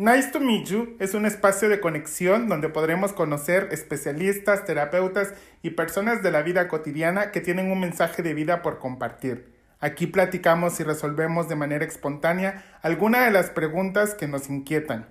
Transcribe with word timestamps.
Nice 0.00 0.30
to 0.30 0.38
Meet 0.38 0.66
You 0.66 0.96
es 1.00 1.14
un 1.14 1.26
espacio 1.26 1.68
de 1.68 1.80
conexión 1.80 2.48
donde 2.48 2.68
podremos 2.68 3.12
conocer 3.12 3.70
especialistas, 3.72 4.64
terapeutas 4.64 5.34
y 5.60 5.70
personas 5.70 6.22
de 6.22 6.30
la 6.30 6.42
vida 6.42 6.68
cotidiana 6.68 7.32
que 7.32 7.40
tienen 7.40 7.72
un 7.72 7.80
mensaje 7.80 8.22
de 8.22 8.32
vida 8.32 8.62
por 8.62 8.78
compartir. 8.78 9.52
Aquí 9.80 10.06
platicamos 10.06 10.78
y 10.78 10.84
resolvemos 10.84 11.48
de 11.48 11.56
manera 11.56 11.84
espontánea 11.84 12.78
algunas 12.80 13.24
de 13.24 13.32
las 13.32 13.50
preguntas 13.50 14.14
que 14.14 14.28
nos 14.28 14.48
inquietan. 14.48 15.08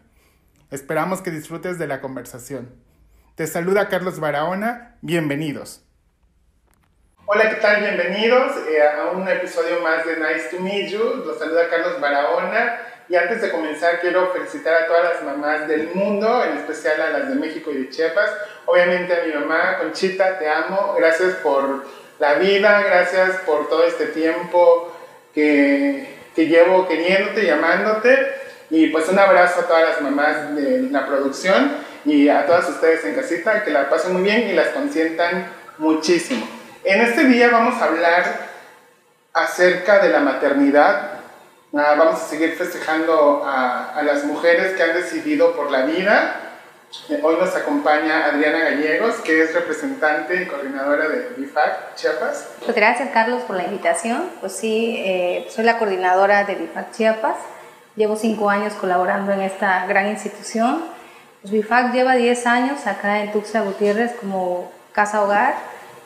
Esperamos 0.71 1.21
que 1.21 1.31
disfrutes 1.31 1.77
de 1.77 1.87
la 1.87 1.99
conversación. 1.99 2.73
Te 3.35 3.45
saluda 3.45 3.89
Carlos 3.89 4.21
Barahona, 4.21 4.95
bienvenidos. 5.01 5.83
Hola, 7.25 7.49
¿qué 7.49 7.55
tal? 7.55 7.81
Bienvenidos 7.81 8.53
eh, 8.69 8.81
a 8.87 9.11
un 9.11 9.27
episodio 9.27 9.81
más 9.81 10.05
de 10.05 10.15
Nice 10.15 10.47
to 10.49 10.61
Meet 10.63 10.91
You. 10.91 11.23
Los 11.25 11.39
saluda 11.39 11.69
Carlos 11.69 11.99
Barahona 11.99 12.79
y 13.09 13.15
antes 13.15 13.41
de 13.41 13.51
comenzar, 13.51 14.01
quiero 14.01 14.33
felicitar 14.33 14.83
a 14.83 14.87
todas 14.87 15.03
las 15.03 15.23
mamás 15.23 15.67
del 15.67 15.89
mundo, 15.93 16.43
en 16.43 16.57
especial 16.57 17.01
a 17.01 17.09
las 17.09 17.29
de 17.29 17.35
México 17.35 17.71
y 17.71 17.83
de 17.83 17.89
Chiapas. 17.89 18.29
Obviamente 18.65 19.13
a 19.13 19.23
mi 19.25 19.33
mamá, 19.33 19.77
Conchita, 19.79 20.37
te 20.37 20.49
amo. 20.49 20.95
Gracias 20.97 21.35
por 21.35 21.85
la 22.19 22.33
vida, 22.33 22.81
gracias 22.81 23.37
por 23.45 23.69
todo 23.69 23.85
este 23.85 24.07
tiempo 24.07 24.93
que, 25.33 26.17
que 26.35 26.47
llevo 26.47 26.85
queriéndote 26.85 27.45
y 27.45 27.49
amándote. 27.49 28.27
Y 28.69 28.87
pues 28.87 29.07
un 29.07 29.19
abrazo 29.19 29.61
a 29.61 29.67
todas 29.67 29.87
las 29.87 30.01
mamás 30.01 30.53
de 30.55 30.81
la 30.91 31.07
producción 31.07 31.77
y 32.03 32.27
a 32.27 32.45
todas 32.45 32.67
ustedes 32.67 33.05
en 33.05 33.15
casita, 33.15 33.63
que 33.63 33.71
la 33.71 33.89
pasen 33.89 34.13
muy 34.13 34.23
bien 34.23 34.49
y 34.49 34.53
las 34.53 34.69
consientan 34.69 35.47
muchísimo. 35.77 36.45
En 36.83 37.01
este 37.01 37.23
día 37.23 37.49
vamos 37.49 37.81
a 37.81 37.85
hablar 37.85 38.47
acerca 39.33 39.99
de 39.99 40.09
la 40.09 40.19
maternidad, 40.19 41.11
vamos 41.71 42.21
a 42.21 42.27
seguir 42.27 42.53
festejando 42.53 43.43
a, 43.45 44.01
las 44.03 44.23
mujeres 44.23 44.75
que 44.75 44.83
han 44.83 44.93
decidido 44.93 45.55
por 45.55 45.71
la 45.71 45.83
vida. 45.83 46.41
Eh, 47.09 47.19
hoy 47.21 47.35
nos 47.37 47.53
acompaña 47.55 48.25
Adriana 48.25 48.59
Gallegos, 48.59 49.15
que 49.15 49.43
es 49.43 49.53
representante 49.53 50.41
y 50.41 50.45
coordinadora 50.45 51.09
de 51.09 51.29
BIFAC 51.35 51.95
Chiapas. 51.95 52.47
Pues 52.63 52.75
gracias, 52.75 53.09
Carlos, 53.13 53.43
por 53.43 53.57
la 53.57 53.65
invitación. 53.65 54.29
Pues 54.39 54.53
sí, 54.53 54.95
eh, 55.05 55.47
soy 55.49 55.65
la 55.65 55.77
coordinadora 55.77 56.45
de 56.45 56.55
BIFAC 56.55 56.91
Chiapas. 56.91 57.35
Llevo 57.95 58.15
cinco 58.15 58.49
años 58.49 58.73
colaborando 58.73 59.33
en 59.33 59.41
esta 59.41 59.85
gran 59.87 60.07
institución. 60.07 60.85
Pues 61.41 61.51
BIFAC 61.51 61.93
lleva 61.93 62.15
10 62.15 62.47
años 62.47 62.87
acá 62.87 63.19
en 63.21 63.31
Tuxtla 63.31 63.61
Gutiérrez 63.61 64.13
como 64.19 64.71
casa 64.93 65.21
hogar 65.23 65.55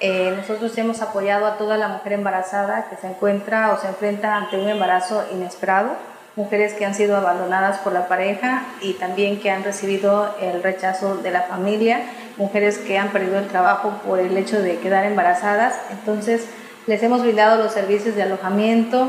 eh, 0.03 0.33
nosotros 0.35 0.75
hemos 0.79 1.03
apoyado 1.03 1.45
a 1.45 1.57
toda 1.57 1.77
la 1.77 1.87
mujer 1.87 2.13
embarazada 2.13 2.89
que 2.89 2.95
se 2.95 3.05
encuentra 3.05 3.71
o 3.71 3.79
se 3.79 3.87
enfrenta 3.87 4.35
ante 4.35 4.57
un 4.57 4.67
embarazo 4.67 5.23
inesperado, 5.31 5.91
mujeres 6.35 6.73
que 6.73 6.85
han 6.85 6.95
sido 6.95 7.15
abandonadas 7.15 7.77
por 7.79 7.93
la 7.93 8.07
pareja 8.07 8.63
y 8.81 8.93
también 8.93 9.39
que 9.39 9.51
han 9.51 9.63
recibido 9.63 10.35
el 10.41 10.63
rechazo 10.63 11.17
de 11.17 11.29
la 11.29 11.43
familia, 11.43 12.01
mujeres 12.37 12.79
que 12.79 12.97
han 12.97 13.09
perdido 13.09 13.37
el 13.37 13.47
trabajo 13.47 13.93
por 14.03 14.19
el 14.19 14.35
hecho 14.35 14.59
de 14.59 14.79
quedar 14.79 15.05
embarazadas. 15.05 15.79
Entonces, 15.91 16.47
les 16.87 17.03
hemos 17.03 17.21
brindado 17.21 17.61
los 17.61 17.71
servicios 17.71 18.15
de 18.15 18.23
alojamiento, 18.23 19.07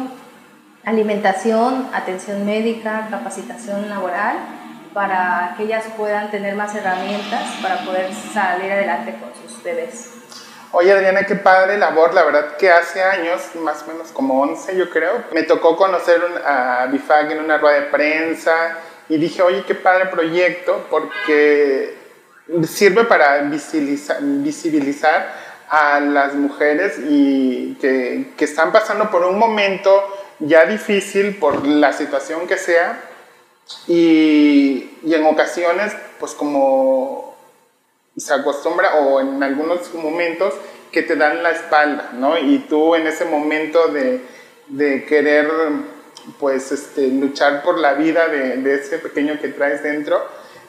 alimentación, 0.85 1.89
atención 1.95 2.45
médica, 2.45 3.09
capacitación 3.11 3.89
laboral, 3.89 4.37
para 4.93 5.55
que 5.57 5.63
ellas 5.63 5.85
puedan 5.97 6.31
tener 6.31 6.55
más 6.55 6.75
herramientas 6.75 7.45
para 7.63 7.79
poder 7.79 8.13
salir 8.13 8.71
adelante 8.71 9.17
con 9.19 9.31
sus 9.43 9.63
bebés. 9.63 10.22
Oye 10.75 10.91
Adriana, 10.91 11.27
qué 11.27 11.35
padre 11.35 11.77
labor, 11.77 12.15
la 12.15 12.25
verdad 12.25 12.57
que 12.57 12.71
hace 12.71 13.03
años, 13.03 13.43
más 13.57 13.83
o 13.83 13.93
menos 13.93 14.11
como 14.11 14.41
11 14.41 14.75
yo 14.75 14.89
creo, 14.89 15.23
me 15.33 15.43
tocó 15.43 15.77
conocer 15.77 16.19
a 16.47 16.87
Bifag 16.91 17.31
en 17.31 17.41
una 17.41 17.59
rueda 17.59 17.81
de 17.81 17.87
prensa 17.89 18.79
y 19.11 19.19
dije, 19.19 19.43
oye, 19.43 19.65
qué 19.67 19.75
padre 19.75 20.07
proyecto 20.07 20.87
porque 20.89 21.95
sirve 22.67 23.05
para 23.05 23.43
visibilizar, 23.43 25.43
a 25.69 26.01
las 26.01 26.35
mujeres 26.35 26.99
y 26.99 27.77
que, 27.81 28.33
que, 28.37 28.45
están 28.45 28.73
pasando 28.73 29.11
por 29.11 29.25
un 29.25 29.39
momento 29.39 30.05
ya 30.39 30.67
difícil 30.67 31.37
por 31.37 31.67
la 31.67 31.95
situación 31.95 32.47
que 32.47 32.59
sea 32.59 33.01
y, 33.87 34.99
y 35.03 35.15
en 35.15 35.25
ocasiones 35.25 35.95
pues 36.21 36.33
como 36.33 37.32
se 38.17 38.35
acostumbra 38.35 38.97
o 38.97 39.21
en 39.21 39.43
algunos 39.43 39.93
momentos 39.95 40.55
que 40.91 41.03
te 41.03 41.17
dan 41.17 41.43
la 41.43 41.51
espalda, 41.51 42.11
¿no? 42.13 42.39
Y 42.39 42.59
tú 42.69 42.95
en 42.95 43.07
ese 43.07 43.25
momento 43.25 43.89
de, 43.89 44.21
de 44.69 45.05
querer 45.05 45.49
pues 46.39 46.71
este, 46.71 47.09
luchar 47.09 47.63
por 47.63 47.79
la 47.79 47.95
vida 47.95 48.29
de, 48.29 48.59
de, 48.59 48.75
ese 48.75 48.99
pequeño 48.99 49.41
que 49.41 49.49
traes 49.49 49.83
dentro, 49.83 50.23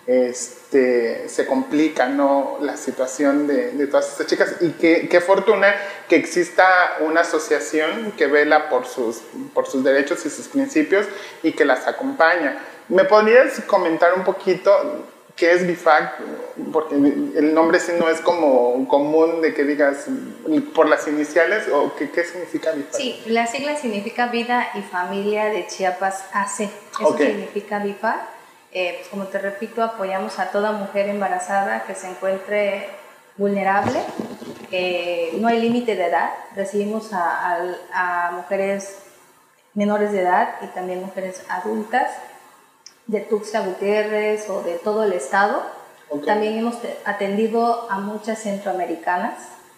este, 0.07 1.29
se 1.29 1.45
complica 1.45 2.07
¿no? 2.07 2.57
la 2.61 2.75
situación 2.75 3.47
de, 3.47 3.71
de 3.71 3.87
todas 3.87 4.09
estas 4.09 4.27
chicas 4.27 4.55
y 4.59 4.71
qué, 4.71 5.07
qué, 5.09 5.21
fortuna 5.21 5.73
que 6.09 6.15
exista 6.15 6.97
una 7.01 7.21
asociación 7.21 8.13
que 8.17 8.27
vela 8.27 8.69
por 8.69 8.85
sus, 8.85 9.21
por 9.53 9.67
sus 9.67 9.83
derechos 9.83 10.25
y 10.25 10.29
sus 10.29 10.47
principios 10.47 11.05
y 11.41 11.53
que 11.53 11.65
las 11.65 11.87
acompaña. 11.87 12.57
¿Me 12.89 13.05
podrías 13.05 13.61
comentar 13.61 14.13
un 14.13 14.23
poquito 14.23 15.05
¿Qué 15.35 15.51
es 15.51 15.65
BIFAC? 15.65 16.13
Porque 16.71 16.95
el 16.95 17.53
nombre 17.55 17.79
sí 17.79 17.91
no 17.99 18.07
es 18.07 18.21
como 18.21 18.87
común 18.87 19.41
de 19.41 19.53
que 19.53 19.63
digas 19.63 20.05
por 20.75 20.87
las 20.87 21.07
iniciales 21.07 21.67
o 21.69 21.95
qué, 21.95 22.11
qué 22.11 22.23
significa 22.23 22.71
BIFAC. 22.71 22.93
Sí, 22.93 23.23
la 23.25 23.47
sigla 23.47 23.75
significa 23.75 24.27
Vida 24.27 24.69
y 24.75 24.81
Familia 24.81 25.45
de 25.45 25.65
Chiapas 25.65 26.25
AC. 26.33 26.69
Eso 26.99 27.17
significa 27.17 27.79
BIFAC. 27.79 28.21
Eh, 28.71 28.95
pues 28.97 29.07
como 29.09 29.25
te 29.25 29.39
repito, 29.39 29.81
apoyamos 29.81 30.37
a 30.39 30.51
toda 30.51 30.71
mujer 30.71 31.09
embarazada 31.09 31.83
que 31.85 31.95
se 31.95 32.07
encuentre 32.07 32.89
vulnerable. 33.37 33.99
no 35.39 35.47
hay 35.47 35.61
límite 35.61 35.95
de 35.95 36.05
edad. 36.05 36.29
Recibimos 36.55 37.11
a, 37.11 37.57
a 37.91 38.31
mujeres 38.33 38.99
menores 39.73 40.11
de 40.11 40.21
edad 40.21 40.55
y 40.61 40.67
también 40.67 41.01
mujeres 41.01 41.43
adultas 41.49 42.11
de 43.07 43.19
Tuxtla 43.21 43.61
Gutiérrez 43.61 44.49
o 44.49 44.61
de 44.63 44.75
todo 44.75 45.03
el 45.03 45.13
estado. 45.13 45.63
También 46.25 46.59
hemos 46.59 46.75
atendido 47.05 47.89
a 47.89 47.99
muchas 47.99 48.39
centroamericanas, 48.39 49.33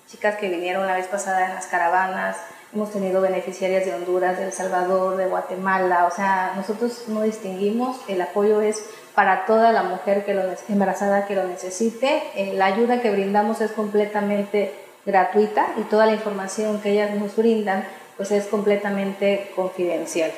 chicas 0.09 0.35
que 0.35 0.49
vinieron 0.49 0.85
la 0.85 0.95
vez 0.95 1.07
pasada 1.07 1.45
en 1.45 1.55
las 1.55 1.67
caravanas. 1.67 2.37
Hemos 2.73 2.91
tenido 2.91 3.21
beneficiarias 3.21 3.85
de 3.85 3.93
Honduras, 3.93 4.37
de 4.37 4.45
El 4.45 4.51
Salvador, 4.51 5.15
de 5.15 5.27
Guatemala. 5.27 6.05
O 6.05 6.11
sea, 6.11 6.53
nosotros 6.57 7.05
no 7.07 7.21
distinguimos. 7.21 7.97
El 8.09 8.21
apoyo 8.21 8.59
es 8.59 8.85
para 9.13 9.45
toda 9.45 9.71
la 9.71 9.83
mujer 9.83 10.25
que 10.25 10.33
lo, 10.33 10.41
embarazada 10.67 11.25
que 11.25 11.35
lo 11.35 11.45
necesite. 11.45 12.21
Eh, 12.35 12.53
la 12.55 12.65
ayuda 12.65 13.01
que 13.01 13.11
brindamos 13.11 13.61
es 13.61 13.71
completamente 13.71 14.73
gratuita 15.05 15.67
y 15.77 15.83
toda 15.83 16.05
la 16.05 16.13
información 16.13 16.81
que 16.81 16.91
ellas 16.91 17.15
nos 17.15 17.35
brindan 17.37 17.85
pues 18.17 18.31
es 18.31 18.45
completamente 18.45 19.51
confidencial. 19.55 20.31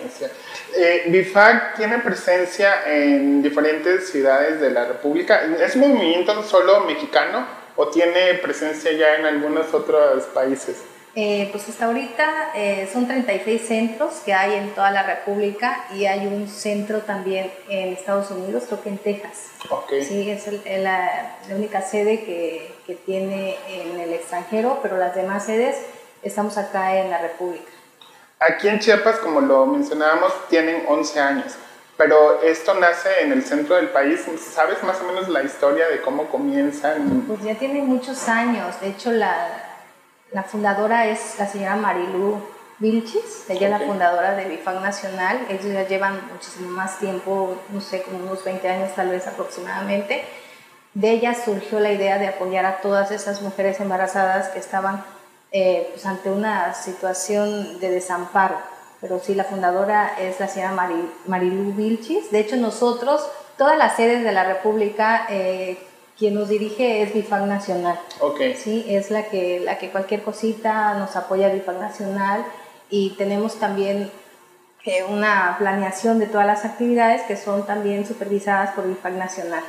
Eh, 0.76 1.04
BIFAC 1.08 1.76
tiene 1.76 2.00
presencia 2.00 2.84
en 2.88 3.42
diferentes 3.42 4.10
ciudades 4.10 4.60
de 4.60 4.72
la 4.72 4.86
República. 4.86 5.42
¿Es 5.64 5.76
un 5.76 5.94
movimiento 5.94 6.42
solo 6.44 6.82
mexicano 6.82 7.46
o 7.76 7.90
tiene 7.90 8.34
presencia 8.36 8.92
ya 8.92 9.16
en 9.16 9.26
algunos 9.26 9.74
otros 9.74 10.24
países? 10.26 10.78
Eh, 11.20 11.50
pues 11.52 11.68
hasta 11.68 11.86
ahorita 11.86 12.52
eh, 12.56 12.88
son 12.94 13.08
36 13.08 13.68
centros 13.68 14.22
que 14.24 14.34
hay 14.34 14.54
en 14.54 14.70
toda 14.76 14.92
la 14.92 15.02
República 15.02 15.88
y 15.96 16.06
hay 16.06 16.28
un 16.28 16.48
centro 16.48 17.02
también 17.02 17.52
en 17.70 17.94
Estados 17.94 18.30
Unidos, 18.30 18.66
creo 18.68 18.84
que 18.84 18.90
en 18.90 18.98
Texas. 19.00 19.48
Okay. 19.68 20.06
Sí, 20.06 20.30
es 20.30 20.48
la, 20.80 21.38
la, 21.50 21.56
única 21.56 21.82
sede 21.82 22.24
que, 22.24 22.72
que 22.86 22.94
tiene 22.94 23.56
en 23.68 24.00
el 24.00 24.14
extranjero, 24.14 24.80
pero 24.84 24.98
las 24.98 25.16
demás 25.16 25.48
sedes 25.48 25.78
estamos 26.28 26.58
acá 26.58 26.98
en 26.98 27.10
la 27.10 27.20
República. 27.20 27.72
Aquí 28.40 28.68
en 28.68 28.80
Chiapas, 28.80 29.18
como 29.18 29.42
lo 29.42 29.66
mencionábamos, 29.66 30.32
tienen 30.48 30.84
11 30.88 31.20
años, 31.20 31.56
pero 31.98 32.42
esto 32.44 32.76
nace 32.76 33.10
en 33.22 33.32
el 33.32 33.44
centro 33.44 33.76
del 33.76 33.90
país. 33.90 34.26
¿Sabes 34.54 34.84
más 34.84 35.02
o 35.02 35.06
menos 35.06 35.28
la 35.28 35.42
historia 35.44 35.88
de 35.88 36.02
cómo 36.02 36.28
comienzan? 36.28 37.24
Pues 37.28 37.42
ya 37.42 37.56
tiene 37.56 37.82
muchos 37.82 38.30
años. 38.30 38.80
De 38.80 38.90
hecho, 38.90 39.12
la, 39.12 39.48
la 40.32 40.44
fundadora 40.44 41.08
es 41.08 41.36
la 41.40 41.48
señora 41.48 41.76
Marilu 41.76 42.40
Vilchis, 42.80 43.50
ella 43.50 43.66
es 43.66 43.72
la 43.72 43.88
fundadora 43.88 44.36
de 44.36 44.46
Bifag 44.46 44.82
Nacional. 44.82 45.48
Ellos 45.50 45.74
ya 45.74 45.88
llevan 45.88 46.22
muchísimo 46.32 46.70
más 46.70 47.00
tiempo, 47.00 47.58
no 47.70 47.82
sé, 47.82 48.04
como 48.04 48.20
unos 48.20 48.44
20 48.44 48.70
años 48.70 48.94
tal 48.94 49.10
vez 49.10 49.26
aproximadamente. 49.26 50.24
De 50.94 51.10
ella 51.10 51.34
surgió 51.34 51.80
la 51.80 51.92
idea 51.92 52.20
de 52.20 52.28
apoyar 52.28 52.66
a 52.66 52.82
todas 52.82 53.10
esas 53.10 53.42
mujeres 53.42 53.80
embarazadas 53.80 54.50
que 54.50 54.60
estaban 54.60 55.04
eh, 55.52 55.90
pues 55.92 56.06
ante 56.06 56.30
una 56.30 56.74
situación 56.74 57.80
de 57.80 57.90
desamparo. 57.90 58.58
Pero 59.00 59.20
sí, 59.20 59.36
la 59.36 59.44
fundadora 59.44 60.18
es 60.20 60.40
la 60.40 60.48
señora 60.48 61.06
Marilu 61.26 61.74
Vilchis. 61.74 62.32
De 62.32 62.40
hecho, 62.40 62.56
nosotros, 62.56 63.28
todas 63.58 63.78
las 63.78 63.96
sedes 63.96 64.24
de 64.24 64.32
la 64.32 64.44
República, 64.44 65.28
eh, 65.30 65.78
quien 66.18 66.34
nos 66.34 66.50
dirige 66.50 67.04
es 67.04 67.14
BIFAC 67.14 67.44
Nacional. 67.44 68.00
Okay. 68.20 68.56
Sí, 68.56 68.86
es 68.90 69.12
la 69.12 69.30
que, 69.30 69.60
la 69.60 69.78
que 69.78 69.92
cualquier 69.92 70.24
cosita 70.24 70.96
nos 70.96 71.16
apoya 71.16 71.50
BIFAC 71.50 71.80
Nacional 71.80 72.44
y 72.90 73.12
tenemos 73.12 73.60
también 73.60 74.12
eh, 74.84 75.04
una 75.04 75.56
planeación 75.60 76.18
de 76.18 76.26
todas 76.26 76.48
las 76.48 76.66
actividades 76.66 77.22
que 77.24 77.38
son 77.38 77.66
también 77.68 78.08
supervisadas 78.08 78.72
por 78.72 78.88
BIFAC 78.88 79.14
Nacional. 79.14 79.64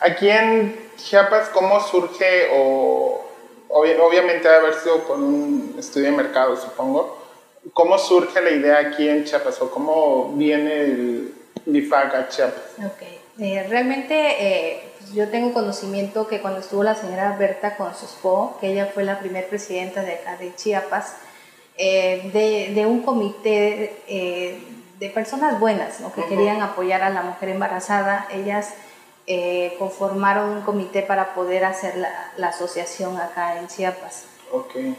Aquí 0.00 0.28
en 0.28 0.90
Chiapas, 0.96 1.50
¿cómo 1.50 1.78
surge 1.80 2.48
o 2.52 3.29
obviamente 3.70 4.48
debe 4.48 4.60
haber 4.60 4.74
sido 4.74 4.98
por 5.04 5.18
un 5.18 5.76
estudio 5.78 6.10
de 6.10 6.16
mercado, 6.16 6.56
supongo? 6.56 7.18
¿Cómo 7.72 7.98
surge 7.98 8.40
la 8.40 8.50
idea 8.50 8.78
aquí 8.78 9.08
en 9.08 9.24
Chiapas 9.24 9.60
o 9.60 9.70
cómo 9.70 10.32
viene 10.34 10.80
el 10.80 11.34
BIFAC 11.66 12.14
a 12.14 12.28
Chiapas? 12.28 12.92
Okay. 12.94 13.20
Eh, 13.38 13.66
realmente 13.68 14.14
eh, 14.14 14.82
pues 14.98 15.12
yo 15.12 15.28
tengo 15.28 15.52
conocimiento 15.52 16.26
que 16.26 16.40
cuando 16.40 16.60
estuvo 16.60 16.82
la 16.82 16.94
señora 16.94 17.36
Berta 17.38 17.76
con 17.76 17.94
Sospo, 17.94 18.56
que 18.60 18.72
ella 18.72 18.86
fue 18.86 19.04
la 19.04 19.18
primera 19.18 19.46
presidenta 19.46 20.02
de 20.02 20.14
acá 20.14 20.36
de 20.36 20.54
Chiapas, 20.54 21.16
eh, 21.76 22.30
de, 22.32 22.74
de, 22.74 22.86
un 22.86 23.02
comité 23.02 24.02
de 24.98 25.10
personas 25.10 25.58
buenas 25.58 26.00
¿no? 26.00 26.12
que 26.12 26.22
querían 26.26 26.60
apoyar 26.60 27.02
a 27.02 27.08
la 27.08 27.22
mujer 27.22 27.48
embarazada, 27.50 28.28
ellas 28.30 28.74
conformaron 29.78 30.50
un 30.50 30.62
comité 30.62 31.02
para 31.02 31.34
poder 31.34 31.64
hacer 31.64 31.96
la, 31.96 32.32
la 32.36 32.48
asociación 32.48 33.16
acá 33.16 33.58
en 33.58 33.68
Chiapas. 33.68 34.26
Okay. 34.50 34.96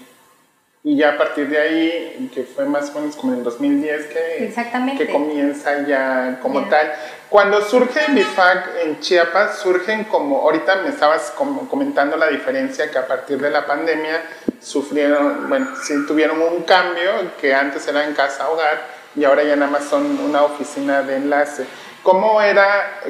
Y 0.84 0.98
ya 0.98 1.10
a 1.10 1.18
partir 1.18 1.48
de 1.48 1.60
ahí, 1.60 2.32
que 2.34 2.44
fue 2.44 2.66
más 2.66 2.90
o 2.90 3.00
menos 3.00 3.16
como 3.16 3.34
en 3.34 3.40
el 3.40 3.44
2010 3.44 4.08
que, 4.08 4.54
que 4.98 5.12
comienza 5.12 5.86
ya 5.86 6.40
como 6.42 6.68
tal. 6.70 6.92
Cuando 7.30 7.62
surge 7.62 8.00
BIFAC 8.12 8.84
en 8.84 9.00
Chiapas, 9.00 9.60
surgen 9.60 10.06
como, 10.06 10.42
ahorita 10.42 10.78
me 10.78 10.90
estabas 10.90 11.32
como 11.38 11.70
comentando 11.70 12.18
la 12.18 12.30
diferencia 12.30 12.90
que 12.90 12.98
a 12.98 13.06
partir 13.06 13.38
de 13.40 13.52
la 13.52 13.68
pandemia 13.68 14.24
sufrieron, 14.60 15.50
bueno, 15.50 15.68
sí 15.80 15.94
tuvieron 16.08 16.42
un 16.42 16.64
cambio 16.64 17.12
que 17.40 17.54
antes 17.54 17.88
era 17.88 18.04
en 18.04 18.16
casa 18.16 18.50
hogar 18.50 18.82
y 19.16 19.24
ahora 19.24 19.44
ya 19.44 19.56
nada 19.56 19.70
más 19.70 19.84
son 19.84 20.20
una 20.20 20.42
oficina 20.42 21.04
de 21.04 21.18
enlace. 21.18 21.66
¿Cómo 22.02 22.42
era 22.42 23.02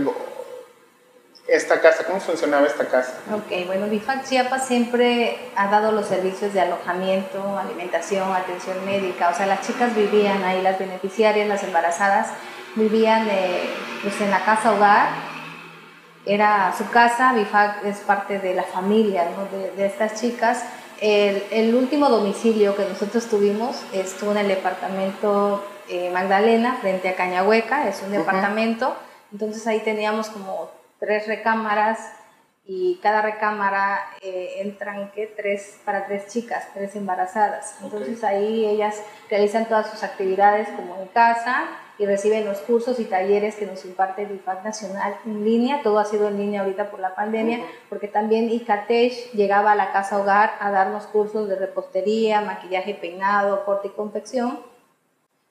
esta 1.51 1.81
casa? 1.81 2.05
¿Cómo 2.05 2.19
funcionaba 2.19 2.65
esta 2.65 2.85
casa? 2.85 3.13
Ok, 3.33 3.67
bueno, 3.67 3.87
BIFAC 3.87 4.23
Chiapas 4.23 4.65
siempre 4.65 5.37
ha 5.55 5.67
dado 5.67 5.91
los 5.91 6.05
servicios 6.05 6.53
de 6.53 6.61
alojamiento, 6.61 7.57
alimentación, 7.57 8.31
atención 8.33 8.83
médica, 8.85 9.29
o 9.29 9.33
sea, 9.33 9.45
las 9.45 9.67
chicas 9.67 9.93
vivían 9.93 10.43
ahí, 10.43 10.61
las 10.61 10.79
beneficiarias, 10.79 11.47
las 11.47 11.63
embarazadas, 11.63 12.29
vivían 12.75 13.27
eh, 13.29 13.69
pues 14.01 14.19
en 14.21 14.31
la 14.31 14.39
casa 14.45 14.71
hogar, 14.71 15.09
era 16.25 16.73
su 16.77 16.89
casa, 16.89 17.33
BIFAC 17.33 17.83
es 17.85 17.97
parte 17.97 18.39
de 18.39 18.53
la 18.53 18.63
familia 18.63 19.25
de, 19.75 19.85
estas 19.85 20.21
chicas. 20.21 20.63
El, 21.01 21.43
el, 21.51 21.73
último 21.73 22.09
domicilio 22.09 22.75
que 22.75 22.85
nosotros 22.85 23.25
tuvimos 23.25 23.75
estuvo 23.91 24.31
en 24.31 24.37
el 24.37 24.47
departamento 24.47 25.65
eh, 25.89 26.11
Magdalena, 26.11 26.77
frente 26.79 27.09
a 27.09 27.15
Cañahueca, 27.15 27.89
es 27.89 28.01
un 28.03 28.11
departamento, 28.11 28.95
entonces 29.31 29.65
ahí 29.65 29.79
teníamos 29.79 30.29
como 30.29 30.69
tres 31.01 31.27
recámaras 31.27 32.13
y 32.63 32.99
cada 33.01 33.23
recámara 33.23 33.99
eh, 34.21 34.61
entran 34.61 35.11
¿qué? 35.13 35.25
Tres, 35.25 35.81
para 35.83 36.05
tres 36.05 36.27
chicas, 36.27 36.69
tres 36.75 36.95
embarazadas. 36.95 37.75
Entonces 37.81 38.23
ahí 38.23 38.67
ellas 38.67 39.03
realizan 39.27 39.65
todas 39.65 39.89
sus 39.89 40.03
actividades 40.03 40.69
como 40.69 40.95
en 41.01 41.07
casa 41.07 41.67
y 41.97 42.05
reciben 42.05 42.45
los 42.45 42.59
cursos 42.59 42.99
y 42.99 43.05
talleres 43.05 43.55
que 43.55 43.65
nos 43.65 43.83
imparte 43.83 44.23
el 44.23 44.35
IFAC 44.35 44.63
Nacional 44.63 45.17
en 45.25 45.43
línea. 45.43 45.81
Todo 45.81 45.97
ha 45.97 46.05
sido 46.05 46.27
en 46.27 46.37
línea 46.37 46.61
ahorita 46.61 46.91
por 46.91 46.99
la 46.99 47.15
pandemia, 47.15 47.59
porque 47.89 48.07
también 48.07 48.51
ICATESH 48.51 49.31
llegaba 49.33 49.71
a 49.71 49.75
la 49.75 49.91
casa 49.91 50.19
hogar 50.19 50.53
a 50.59 50.69
darnos 50.69 51.07
cursos 51.07 51.49
de 51.49 51.55
repostería, 51.55 52.41
maquillaje, 52.41 52.93
peinado, 52.93 53.65
corte 53.65 53.87
y 53.87 53.91
confección. 53.91 54.59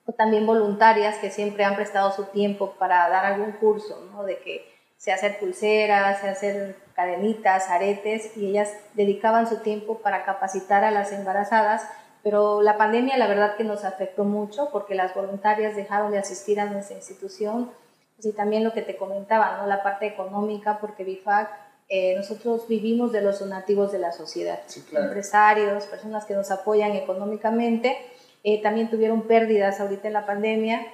O 0.05 0.13
también 0.13 0.45
voluntarias 0.45 1.17
que 1.17 1.29
siempre 1.29 1.65
han 1.65 1.75
prestado 1.75 2.11
su 2.11 2.23
tiempo 2.25 2.73
para 2.79 3.07
dar 3.09 3.25
algún 3.25 3.51
curso, 3.51 4.09
¿no? 4.11 4.23
De 4.23 4.39
que 4.39 4.70
sé 5.01 5.11
hacer 5.11 5.39
pulseras, 5.39 6.21
sé 6.21 6.29
hacer 6.29 6.75
cadenitas, 6.93 7.69
aretes, 7.69 8.37
y 8.37 8.49
ellas 8.49 8.69
dedicaban 8.93 9.49
su 9.49 9.57
tiempo 9.57 9.97
para 9.97 10.25
capacitar 10.25 10.83
a 10.83 10.91
las 10.91 11.11
embarazadas, 11.11 11.81
pero 12.21 12.61
la 12.61 12.77
pandemia 12.77 13.17
la 13.17 13.25
verdad 13.25 13.55
que 13.55 13.63
nos 13.63 13.83
afectó 13.83 14.25
mucho 14.25 14.69
porque 14.71 14.93
las 14.93 15.15
voluntarias 15.15 15.75
dejaron 15.75 16.11
de 16.11 16.19
asistir 16.19 16.59
a 16.59 16.65
nuestra 16.65 16.95
institución, 16.95 17.71
pues, 18.15 18.27
y 18.27 18.31
también 18.31 18.63
lo 18.63 18.73
que 18.73 18.83
te 18.83 18.95
comentaba, 18.95 19.57
¿no? 19.57 19.65
la 19.65 19.81
parte 19.81 20.05
económica, 20.05 20.77
porque 20.79 21.03
BIFAC, 21.03 21.49
eh, 21.89 22.13
nosotros 22.15 22.67
vivimos 22.67 23.11
de 23.11 23.21
los 23.21 23.39
donativos 23.39 23.91
de 23.91 23.97
la 23.97 24.11
sociedad, 24.11 24.59
empresarios, 24.93 25.87
personas 25.87 26.25
que 26.25 26.35
nos 26.35 26.51
apoyan 26.51 26.91
económicamente, 26.91 27.97
eh, 28.43 28.61
también 28.61 28.91
tuvieron 28.91 29.23
pérdidas 29.23 29.79
ahorita 29.79 30.07
en 30.07 30.13
la 30.13 30.27
pandemia, 30.27 30.85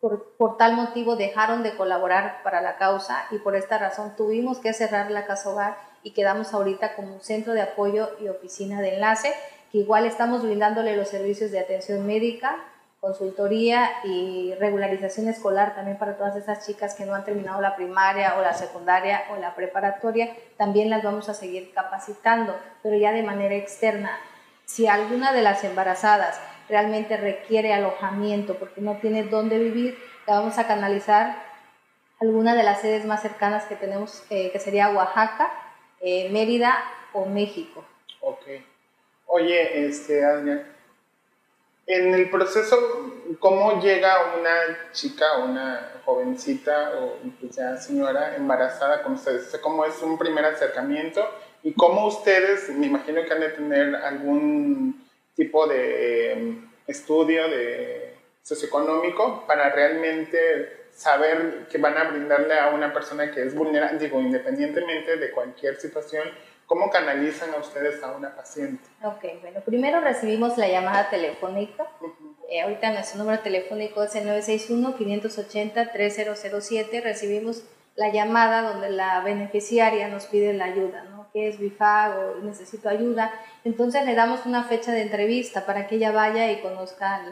por, 0.00 0.56
tal 0.56 0.74
motivo 0.74 1.16
dejaron 1.16 1.62
de 1.62 1.76
colaborar 1.76 2.42
para 2.42 2.60
la 2.62 2.76
causa 2.76 3.26
y 3.30 3.38
por 3.38 3.54
esta 3.54 3.78
razón 3.78 4.14
tuvimos 4.16 4.58
que 4.58 4.72
cerrar 4.72 5.10
la 5.10 5.26
casa 5.26 5.50
hogar 5.50 5.76
y 6.02 6.12
quedamos 6.12 6.54
ahorita 6.54 6.94
como 6.96 7.14
un 7.14 7.20
centro 7.20 7.52
de 7.52 7.60
apoyo 7.60 8.10
y 8.20 8.28
oficina 8.28 8.80
de 8.80 8.94
enlace, 8.94 9.34
que 9.70 9.78
igual 9.78 10.06
estamos 10.06 10.42
brindándole 10.42 10.96
los 10.96 11.08
servicios 11.08 11.50
de 11.50 11.60
atención 11.60 12.06
médica, 12.06 12.56
consultoría 13.00 13.90
y 14.04 14.54
regularización 14.54 15.28
escolar 15.28 15.74
también 15.74 15.98
para 15.98 16.16
todas 16.16 16.36
esas 16.36 16.66
chicas 16.66 16.94
que 16.94 17.04
no 17.04 17.14
han 17.14 17.24
terminado 17.24 17.60
la 17.60 17.76
primaria 17.76 18.36
o 18.38 18.42
la 18.42 18.54
secundaria 18.54 19.24
o 19.30 19.36
la 19.36 19.54
preparatoria, 19.54 20.34
también 20.56 20.88
las 20.88 21.02
vamos 21.02 21.28
a 21.28 21.34
seguir 21.34 21.72
capacitando, 21.74 22.56
pero 22.82 22.96
ya 22.96 23.12
de 23.12 23.22
manera 23.22 23.54
externa. 23.54 24.18
Si 24.64 24.86
alguna 24.86 25.32
de 25.32 25.42
las 25.42 25.64
embarazadas 25.64 26.40
realmente 26.70 27.16
requiere 27.16 27.74
alojamiento 27.74 28.54
porque 28.54 28.80
no 28.80 28.96
tiene 28.98 29.24
dónde 29.24 29.58
vivir, 29.58 29.98
la 30.26 30.38
vamos 30.38 30.58
a 30.58 30.66
canalizar 30.66 31.42
alguna 32.20 32.54
de 32.54 32.62
las 32.62 32.80
sedes 32.80 33.04
más 33.04 33.22
cercanas 33.22 33.64
que 33.64 33.76
tenemos, 33.76 34.24
eh, 34.30 34.50
que 34.52 34.58
sería 34.58 34.90
Oaxaca, 34.90 35.50
eh, 36.00 36.30
Mérida 36.30 36.74
o 37.12 37.26
México. 37.26 37.84
Ok. 38.20 38.46
Oye, 39.26 39.86
este, 39.86 40.24
Adrián, 40.24 40.64
en 41.86 42.14
el 42.14 42.30
proceso, 42.30 42.76
¿cómo 43.38 43.80
llega 43.80 44.34
una 44.38 44.92
chica, 44.92 45.38
una 45.38 46.00
jovencita 46.04 46.92
o 47.00 47.18
ya 47.50 47.76
señora 47.76 48.36
embarazada 48.36 49.02
con 49.02 49.14
ustedes? 49.14 49.58
¿Cómo 49.62 49.84
es 49.84 50.00
un 50.02 50.16
primer 50.16 50.44
acercamiento? 50.44 51.28
¿Y 51.62 51.72
cómo 51.72 52.06
ustedes, 52.06 52.68
me 52.70 52.86
imagino 52.86 53.24
que 53.24 53.32
han 53.32 53.40
de 53.40 53.48
tener 53.50 53.96
algún 53.96 55.09
tipo 55.40 55.66
de 55.66 56.32
em, 56.32 56.70
estudio 56.86 57.48
de 57.48 58.14
socioeconómico 58.42 59.46
para 59.46 59.70
realmente 59.70 60.88
saber 60.92 61.66
que 61.70 61.78
van 61.78 61.96
a 61.96 62.10
brindarle 62.10 62.58
a 62.58 62.68
una 62.68 62.92
persona 62.92 63.30
que 63.30 63.42
es 63.42 63.54
vulnerable, 63.54 63.98
digo, 63.98 64.20
independientemente 64.20 65.16
de 65.16 65.30
cualquier 65.30 65.76
situación, 65.76 66.28
¿cómo 66.66 66.90
canalizan 66.90 67.54
a 67.54 67.56
ustedes 67.56 68.02
a 68.02 68.12
una 68.12 68.36
paciente? 68.36 68.84
Ok, 69.02 69.24
bueno, 69.40 69.62
primero 69.64 70.02
recibimos 70.02 70.58
la 70.58 70.68
llamada 70.68 71.08
telefónica. 71.08 71.86
Eh, 72.50 72.60
ahorita 72.60 72.92
nuestro 72.92 73.20
número 73.20 73.40
telefónico 73.40 74.02
es 74.02 74.14
el 74.16 74.28
961-580-3007. 74.28 77.02
Recibimos 77.02 77.64
la 77.96 78.12
llamada 78.12 78.60
donde 78.60 78.90
la 78.90 79.22
beneficiaria 79.22 80.08
nos 80.08 80.26
pide 80.26 80.52
la 80.52 80.66
ayuda, 80.66 81.04
¿no? 81.04 81.09
¿Qué 81.32 81.48
es 81.48 81.58
BIFAG 81.58 82.18
o 82.18 82.40
necesito 82.42 82.88
ayuda? 82.88 83.32
Entonces 83.64 84.04
le 84.04 84.14
damos 84.14 84.46
una 84.46 84.64
fecha 84.64 84.92
de 84.92 85.02
entrevista 85.02 85.66
para 85.66 85.86
que 85.86 85.96
ella 85.96 86.12
vaya 86.12 86.50
y 86.50 86.60
conozca, 86.60 87.22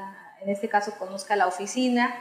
en 0.41 0.49
este 0.49 0.69
caso 0.69 0.93
conozca 0.99 1.37
la 1.37 1.47
oficina. 1.47 2.15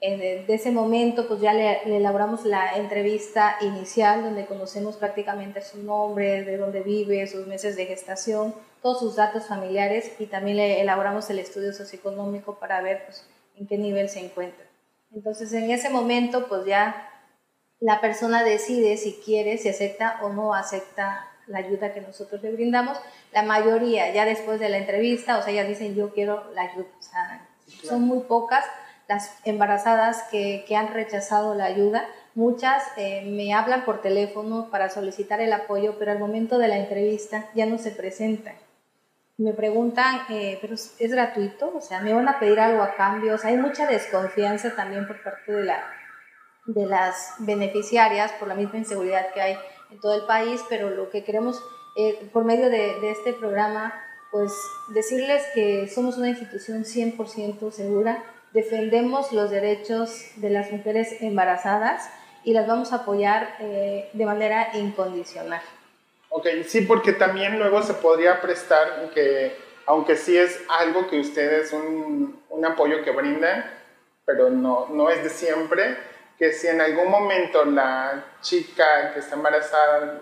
En, 0.00 0.44
ese 0.48 0.70
momento 0.70 1.26
pues 1.26 1.40
ya 1.40 1.54
le, 1.54 1.82
elaboramos 1.84 2.44
la 2.44 2.76
entrevista 2.76 3.56
inicial 3.62 4.22
donde 4.22 4.44
conocemos 4.44 4.96
prácticamente 4.96 5.62
su 5.62 5.82
nombre, 5.82 6.44
de 6.44 6.58
dónde 6.58 6.82
vive, 6.82 7.26
sus 7.26 7.46
meses 7.46 7.76
de 7.76 7.86
gestación, 7.86 8.54
todos 8.82 8.98
sus 8.98 9.16
datos 9.16 9.46
familiares 9.46 10.12
y 10.18 10.26
también 10.26 10.58
le 10.58 10.80
elaboramos 10.80 11.30
el 11.30 11.38
estudio 11.38 11.72
socioeconómico 11.72 12.58
para 12.58 12.82
ver 12.82 13.04
pues, 13.06 13.26
en 13.56 13.66
qué 13.66 13.78
nivel 13.78 14.10
se 14.10 14.20
encuentra. 14.20 14.66
Entonces 15.14 15.52
en 15.54 15.70
ese 15.70 15.88
momento 15.88 16.48
pues 16.48 16.66
ya 16.66 17.13
la 17.84 18.00
persona 18.00 18.42
decide 18.42 18.96
si 18.96 19.20
quiere, 19.22 19.58
si 19.58 19.68
acepta 19.68 20.18
o 20.22 20.30
no 20.30 20.54
acepta 20.54 21.28
la 21.46 21.58
ayuda 21.58 21.92
que 21.92 22.00
nosotros 22.00 22.42
le 22.42 22.50
brindamos. 22.50 22.98
La 23.30 23.42
mayoría, 23.42 24.10
ya 24.10 24.24
después 24.24 24.58
de 24.58 24.70
la 24.70 24.78
entrevista, 24.78 25.36
o 25.36 25.42
sea, 25.42 25.52
ya 25.52 25.64
dicen 25.64 25.94
yo 25.94 26.14
quiero 26.14 26.50
la 26.54 26.62
ayuda. 26.62 26.86
O 26.98 27.02
sea, 27.02 27.46
son 27.82 28.00
muy 28.00 28.20
pocas 28.20 28.64
las 29.06 29.36
embarazadas 29.44 30.22
que, 30.30 30.64
que 30.66 30.76
han 30.76 30.94
rechazado 30.94 31.54
la 31.54 31.66
ayuda. 31.66 32.06
Muchas 32.34 32.82
eh, 32.96 33.22
me 33.26 33.52
hablan 33.52 33.84
por 33.84 34.00
teléfono 34.00 34.70
para 34.70 34.88
solicitar 34.88 35.42
el 35.42 35.52
apoyo, 35.52 35.98
pero 35.98 36.10
al 36.10 36.18
momento 36.18 36.56
de 36.56 36.68
la 36.68 36.78
entrevista 36.78 37.50
ya 37.54 37.66
no 37.66 37.76
se 37.76 37.90
presentan. 37.90 38.54
Me 39.36 39.52
preguntan, 39.52 40.22
eh, 40.30 40.56
pero 40.62 40.72
es 40.72 41.12
gratuito, 41.12 41.70
o 41.76 41.82
sea, 41.82 42.00
me 42.00 42.14
van 42.14 42.28
a 42.28 42.38
pedir 42.38 42.58
algo 42.60 42.82
a 42.82 42.94
cambio. 42.94 43.34
O 43.34 43.38
sea, 43.38 43.50
hay 43.50 43.58
mucha 43.58 43.86
desconfianza 43.86 44.74
también 44.74 45.06
por 45.06 45.22
parte 45.22 45.52
de 45.52 45.64
la, 45.64 45.84
de 46.66 46.86
las 46.86 47.34
beneficiarias 47.38 48.32
por 48.32 48.48
la 48.48 48.54
misma 48.54 48.78
inseguridad 48.78 49.32
que 49.32 49.40
hay 49.40 49.58
en 49.90 50.00
todo 50.00 50.14
el 50.14 50.26
país, 50.26 50.62
pero 50.68 50.90
lo 50.90 51.10
que 51.10 51.24
queremos 51.24 51.62
eh, 51.96 52.28
por 52.32 52.44
medio 52.44 52.70
de, 52.70 52.98
de, 53.00 53.10
este 53.10 53.32
programa, 53.32 53.94
pues 54.32 54.52
decirles 54.88 55.44
que 55.54 55.86
somos 55.88 56.16
una 56.16 56.28
institución 56.28 56.84
100% 56.84 57.70
segura, 57.70 58.24
defendemos 58.52 59.32
los 59.32 59.50
derechos 59.50 60.10
de 60.36 60.50
las 60.50 60.72
mujeres 60.72 61.20
embarazadas 61.20 62.08
y 62.42 62.52
las 62.52 62.66
vamos 62.66 62.92
a 62.92 62.96
apoyar 62.96 63.56
eh, 63.60 64.08
de 64.12 64.26
manera 64.26 64.70
incondicional. 64.74 65.62
Ok, 66.30 66.46
sí, 66.66 66.80
porque 66.82 67.12
también 67.12 67.58
luego 67.58 67.82
se 67.82 67.94
podría 67.94 68.40
prestar 68.40 69.10
que, 69.14 69.56
aunque 69.86 70.16
sí 70.16 70.36
es 70.36 70.60
algo 70.68 71.06
que 71.08 71.20
ustedes, 71.20 71.72
un, 71.72 72.40
un 72.48 72.64
apoyo 72.64 73.04
que 73.04 73.12
brindan, 73.12 73.64
pero 74.24 74.50
no, 74.50 74.88
no 74.90 75.10
es 75.10 75.22
de 75.22 75.30
siempre, 75.30 75.96
que 76.44 76.52
si 76.52 76.68
en 76.68 76.78
algún 76.82 77.10
momento 77.10 77.64
la 77.64 78.22
chica 78.42 79.14
que 79.14 79.20
está 79.20 79.34
embarazada 79.34 80.20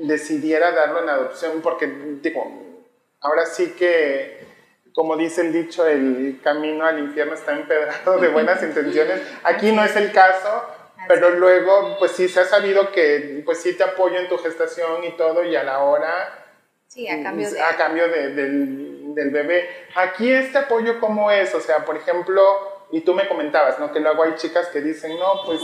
decidiera 0.00 0.72
darlo 0.72 1.04
en 1.04 1.08
adopción, 1.10 1.60
porque 1.62 1.86
digo, 2.20 2.84
ahora 3.20 3.46
sí 3.46 3.76
que, 3.78 4.44
como 4.92 5.16
dice 5.16 5.42
el 5.42 5.52
dicho, 5.52 5.86
el 5.86 6.40
camino 6.42 6.84
al 6.84 6.98
infierno 6.98 7.34
está 7.34 7.52
empedrado 7.52 8.18
de 8.18 8.26
buenas 8.26 8.60
intenciones. 8.64 9.22
Aquí 9.44 9.70
no 9.70 9.84
es 9.84 9.94
el 9.94 10.10
caso, 10.10 10.64
pero 11.06 11.30
luego, 11.30 11.98
pues 12.00 12.10
sí 12.12 12.28
se 12.28 12.40
ha 12.40 12.44
sabido 12.44 12.90
que, 12.90 13.42
pues 13.44 13.58
sí 13.58 13.74
te 13.74 13.84
apoyo 13.84 14.18
en 14.18 14.28
tu 14.28 14.38
gestación 14.38 15.04
y 15.04 15.16
todo, 15.16 15.44
y 15.44 15.54
a 15.54 15.62
la 15.62 15.84
hora... 15.84 16.46
Sí, 16.88 17.06
a 17.06 17.22
cambio 17.22 17.48
de... 17.48 17.60
A 17.60 17.76
cambio 17.76 18.08
de, 18.08 18.34
del, 18.34 19.14
del 19.14 19.30
bebé. 19.30 19.86
Aquí 19.94 20.32
este 20.32 20.58
apoyo, 20.58 20.98
¿cómo 20.98 21.30
es? 21.30 21.54
O 21.54 21.60
sea, 21.60 21.84
por 21.84 21.96
ejemplo 21.96 22.77
y 22.90 23.00
tú 23.02 23.14
me 23.14 23.28
comentabas, 23.28 23.78
¿no? 23.78 23.92
Que 23.92 24.00
luego 24.00 24.22
hay 24.22 24.34
chicas 24.36 24.68
que 24.68 24.80
dicen, 24.80 25.18
no, 25.18 25.42
pues 25.44 25.60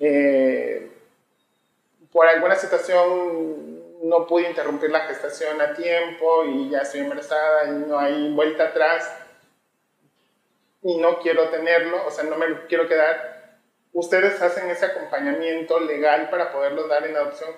eh, 0.00 0.90
por 2.12 2.26
alguna 2.26 2.56
situación 2.56 4.08
no 4.08 4.26
pude 4.26 4.48
interrumpir 4.48 4.90
la 4.90 5.00
gestación 5.00 5.60
a 5.60 5.74
tiempo 5.74 6.44
y 6.44 6.70
ya 6.70 6.80
estoy 6.80 7.00
embarazada 7.00 7.66
y 7.66 7.70
no 7.70 7.98
hay 7.98 8.30
vuelta 8.32 8.64
atrás 8.64 9.10
y 10.82 10.98
no 10.98 11.18
quiero 11.20 11.48
tenerlo, 11.48 12.06
o 12.06 12.10
sea, 12.10 12.24
no 12.24 12.36
me 12.36 12.48
lo 12.48 12.66
quiero 12.66 12.86
quedar. 12.86 13.58
Ustedes 13.92 14.42
hacen 14.42 14.68
ese 14.68 14.86
acompañamiento 14.86 15.80
legal 15.80 16.28
para 16.28 16.52
poderlo 16.52 16.88
dar 16.88 17.06
en 17.06 17.16
adopción. 17.16 17.50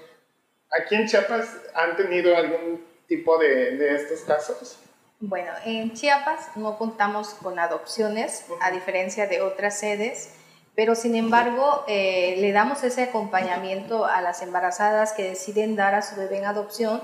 ¿Aquí 0.70 0.94
en 0.94 1.08
Chiapas 1.08 1.56
han 1.74 1.96
tenido 1.96 2.36
algún 2.36 2.84
tipo 3.08 3.38
de, 3.38 3.76
de 3.76 3.94
estos 3.96 4.20
casos? 4.20 4.85
Bueno, 5.20 5.50
en 5.64 5.94
Chiapas 5.94 6.50
no 6.56 6.76
contamos 6.76 7.30
con 7.30 7.58
adopciones, 7.58 8.44
a 8.60 8.70
diferencia 8.70 9.26
de 9.26 9.40
otras 9.40 9.78
sedes, 9.78 10.34
pero 10.74 10.94
sin 10.94 11.16
embargo 11.16 11.84
eh, 11.88 12.34
le 12.38 12.52
damos 12.52 12.84
ese 12.84 13.04
acompañamiento 13.04 14.04
a 14.04 14.20
las 14.20 14.42
embarazadas 14.42 15.14
que 15.14 15.22
deciden 15.30 15.74
dar 15.74 15.94
a 15.94 16.02
su 16.02 16.16
bebé 16.16 16.38
en 16.38 16.44
adopción. 16.44 17.02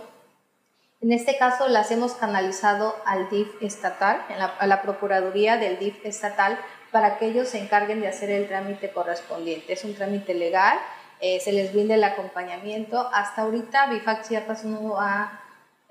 En 1.01 1.11
este 1.11 1.39
caso 1.39 1.69
las 1.69 1.91
hemos 1.91 2.13
canalizado 2.13 2.95
al 3.07 3.31
DIF 3.31 3.49
estatal, 3.63 4.23
a 4.59 4.67
la 4.67 4.83
Procuraduría 4.83 5.57
del 5.57 5.79
DIF 5.79 6.05
estatal, 6.05 6.59
para 6.91 7.17
que 7.17 7.29
ellos 7.29 7.49
se 7.49 7.61
encarguen 7.61 8.03
de 8.03 8.09
hacer 8.09 8.31
el 8.31 8.47
trámite 8.47 8.93
correspondiente. 8.93 9.73
Es 9.73 9.85
un 9.85 9.95
trámite 9.95 10.35
legal, 10.35 10.79
eh, 11.21 11.41
se 11.41 11.53
les 11.53 11.73
brinde 11.73 11.95
el 11.95 12.05
acompañamiento. 12.05 13.09
Hasta 13.15 13.43
ahorita 13.43 13.87
BIFAC 13.87 14.29
Chiapas 14.29 14.65
no 14.65 15.01
ha 15.01 15.42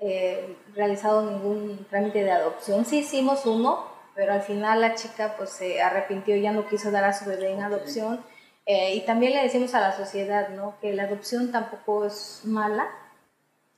eh, 0.04 0.56
realizado 0.74 1.22
ningún 1.22 1.86
trámite 1.88 2.24
de 2.24 2.32
adopción. 2.32 2.84
Sí 2.84 2.98
hicimos 2.98 3.46
uno, 3.46 3.86
pero 4.16 4.32
al 4.32 4.42
final 4.42 4.80
la 4.80 4.96
chica 4.96 5.34
pues 5.36 5.50
se 5.50 5.80
arrepintió 5.80 6.34
ya 6.34 6.50
no 6.50 6.66
quiso 6.66 6.90
dar 6.90 7.04
a 7.04 7.12
su 7.12 7.24
bebé 7.24 7.52
en 7.52 7.62
adopción. 7.62 8.20
Eh, 8.66 8.96
y 8.96 9.02
también 9.02 9.32
le 9.32 9.42
decimos 9.42 9.74
a 9.74 9.80
la 9.80 9.96
sociedad 9.96 10.48
¿no? 10.48 10.74
que 10.80 10.92
la 10.92 11.04
adopción 11.04 11.52
tampoco 11.52 12.04
es 12.04 12.40
mala. 12.42 12.88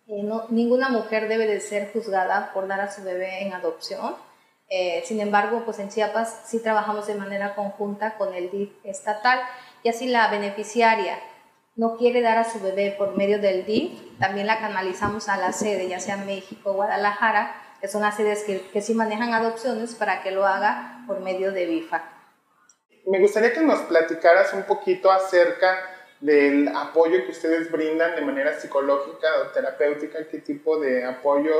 Eh, 0.06 0.22
no, 0.22 0.46
ninguna 0.48 0.88
mujer 0.88 1.28
debe 1.28 1.46
de 1.46 1.60
ser 1.60 1.92
juzgada 1.92 2.52
por 2.54 2.68
dar 2.68 2.80
a 2.80 2.90
su 2.90 3.02
bebé 3.02 3.42
en 3.42 3.52
adopción. 3.52 4.16
sin 5.04 5.20
embargo, 5.20 5.62
pues 5.66 5.78
en 5.78 5.90
Chiapas 5.90 6.44
sí 6.46 6.58
trabajamos 6.58 7.06
de 7.06 7.16
manera 7.16 7.54
conjunta 7.54 8.16
con 8.16 8.34
el 8.34 8.50
DIF 8.50 8.72
estatal 8.84 9.40
y 9.82 9.90
así 9.90 10.06
la 10.06 10.28
beneficiaria 10.28 11.18
no 11.76 11.96
quiere 11.96 12.22
dar 12.22 12.38
a 12.38 12.44
su 12.44 12.60
bebé 12.60 12.94
por 12.96 13.16
medio 13.16 13.40
del 13.40 13.64
DIF, 13.64 13.92
también 14.18 14.46
la 14.46 14.60
canalizamos 14.60 15.28
a 15.28 15.36
la 15.36 15.52
sede, 15.52 15.88
ya 15.88 16.00
sea 16.00 16.16
México 16.16 16.70
o 16.70 16.74
Guadalajara, 16.74 17.54
que 17.80 17.88
son 17.88 18.02
las 18.02 18.16
sedes 18.16 18.44
que, 18.44 18.60
que 18.72 18.80
sí 18.80 18.94
manejan 18.94 19.32
adopciones 19.32 19.94
para 19.94 20.22
que 20.22 20.30
lo 20.30 20.46
haga 20.46 21.04
por 21.06 21.20
medio 21.20 21.52
de 21.52 21.66
BIFA. 21.66 22.02
Me 23.06 23.20
gustaría 23.20 23.52
que 23.52 23.60
nos 23.60 23.80
platicaras 23.80 24.54
un 24.54 24.62
poquito 24.62 25.10
acerca 25.10 25.76
del 26.20 26.68
apoyo 26.68 27.24
que 27.24 27.32
ustedes 27.32 27.70
brindan 27.70 28.14
de 28.14 28.22
manera 28.22 28.58
psicológica 28.58 29.26
o 29.42 29.52
terapéutica, 29.52 30.26
qué 30.30 30.38
tipo 30.38 30.78
de 30.78 31.04
apoyo 31.04 31.52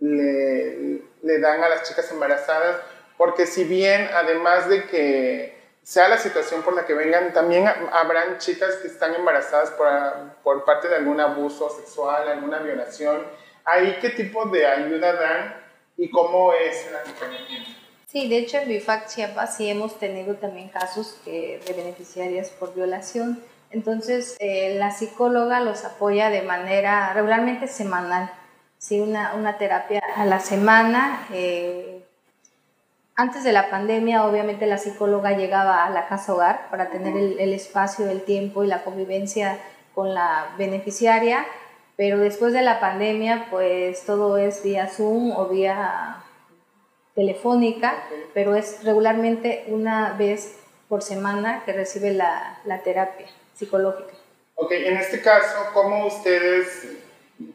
le, 0.00 1.00
le 1.22 1.38
dan 1.38 1.62
a 1.62 1.68
las 1.68 1.88
chicas 1.88 2.10
embarazadas, 2.10 2.80
porque 3.16 3.46
si 3.46 3.64
bien 3.64 4.08
además 4.12 4.68
de 4.68 4.84
que 4.84 5.53
sea 5.84 6.08
la 6.08 6.16
situación 6.16 6.62
por 6.62 6.74
la 6.74 6.86
que 6.86 6.94
vengan, 6.94 7.32
también 7.34 7.68
habrán 7.92 8.38
chicas 8.38 8.76
que 8.76 8.88
están 8.88 9.14
embarazadas 9.14 9.70
por, 9.72 9.86
por 10.42 10.64
parte 10.64 10.88
de 10.88 10.96
algún 10.96 11.20
abuso 11.20 11.68
sexual, 11.68 12.26
alguna 12.26 12.58
violación. 12.58 13.22
¿Ahí 13.66 13.98
qué 14.00 14.10
tipo 14.10 14.46
de 14.46 14.66
ayuda 14.66 15.12
dan 15.12 15.62
y 15.98 16.10
cómo 16.10 16.54
es 16.54 16.86
el 16.88 16.96
acompañamiento? 16.96 17.70
Sí, 18.06 18.28
de 18.28 18.38
hecho 18.38 18.58
en 18.58 18.68
BIFAC 18.68 19.08
Chiapas 19.08 19.56
sí 19.56 19.68
hemos 19.68 19.98
tenido 19.98 20.36
también 20.36 20.68
casos 20.68 21.20
de 21.26 21.60
beneficiarias 21.76 22.48
por 22.48 22.74
violación. 22.74 23.42
Entonces 23.70 24.36
eh, 24.38 24.76
la 24.78 24.90
psicóloga 24.90 25.60
los 25.60 25.84
apoya 25.84 26.30
de 26.30 26.42
manera 26.42 27.12
regularmente 27.12 27.66
semanal, 27.66 28.30
sí, 28.78 29.00
una, 29.00 29.34
una 29.34 29.58
terapia 29.58 30.02
a 30.16 30.24
la 30.24 30.40
semana. 30.40 31.26
Eh, 31.32 32.03
antes 33.16 33.44
de 33.44 33.52
la 33.52 33.70
pandemia, 33.70 34.26
obviamente 34.26 34.66
la 34.66 34.78
psicóloga 34.78 35.32
llegaba 35.32 35.84
a 35.84 35.90
la 35.90 36.08
casa 36.08 36.34
hogar 36.34 36.68
para 36.70 36.90
tener 36.90 37.16
el, 37.16 37.52
espacio, 37.52 38.08
el 38.08 38.22
tiempo 38.22 38.64
y 38.64 38.66
la 38.66 38.82
convivencia 38.82 39.58
con 39.94 40.14
la 40.14 40.54
beneficiaria, 40.58 41.46
pero 41.96 42.18
después 42.18 42.52
de 42.52 42.62
la 42.62 42.80
pandemia, 42.80 43.46
pues 43.50 44.04
todo 44.04 44.36
es 44.36 44.64
vía 44.64 44.88
Zoom 44.88 45.30
o 45.30 45.46
vía 45.46 46.16
telefónica, 47.14 47.94
pero 48.32 48.56
es 48.56 48.82
regularmente 48.82 49.64
una 49.68 50.14
vez 50.14 50.58
por 50.88 51.02
semana 51.02 51.62
que 51.64 51.72
recibe 51.72 52.12
la, 52.12 52.58
la 52.64 52.82
terapia 52.82 53.26
psicológica. 53.54 54.12
Ok, 54.56 54.72
en 54.72 54.96
este 54.96 55.20
caso, 55.20 55.56
¿cómo 55.72 56.06
ustedes, 56.06 56.88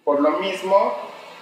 por 0.06 0.22
lo 0.22 0.40
mismo, 0.40 0.94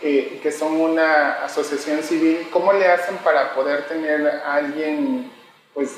eh, 0.01 0.39
que 0.41 0.51
son 0.51 0.79
una 0.79 1.43
asociación 1.43 2.03
civil, 2.03 2.47
¿cómo 2.51 2.73
le 2.73 2.87
hacen 2.87 3.17
para 3.17 3.53
poder 3.53 3.87
tener 3.87 4.27
a 4.27 4.55
alguien 4.55 5.31
pues 5.73 5.95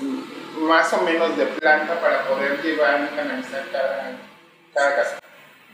más 0.59 0.91
o 0.93 1.01
menos 1.01 1.37
de 1.37 1.45
planta 1.45 1.99
para 1.99 2.27
poder 2.27 2.61
llevar 2.61 3.09
y 3.11 3.15
canalizar 3.15 3.63
cada, 3.71 4.11
cada 4.73 4.95
caso? 4.95 5.19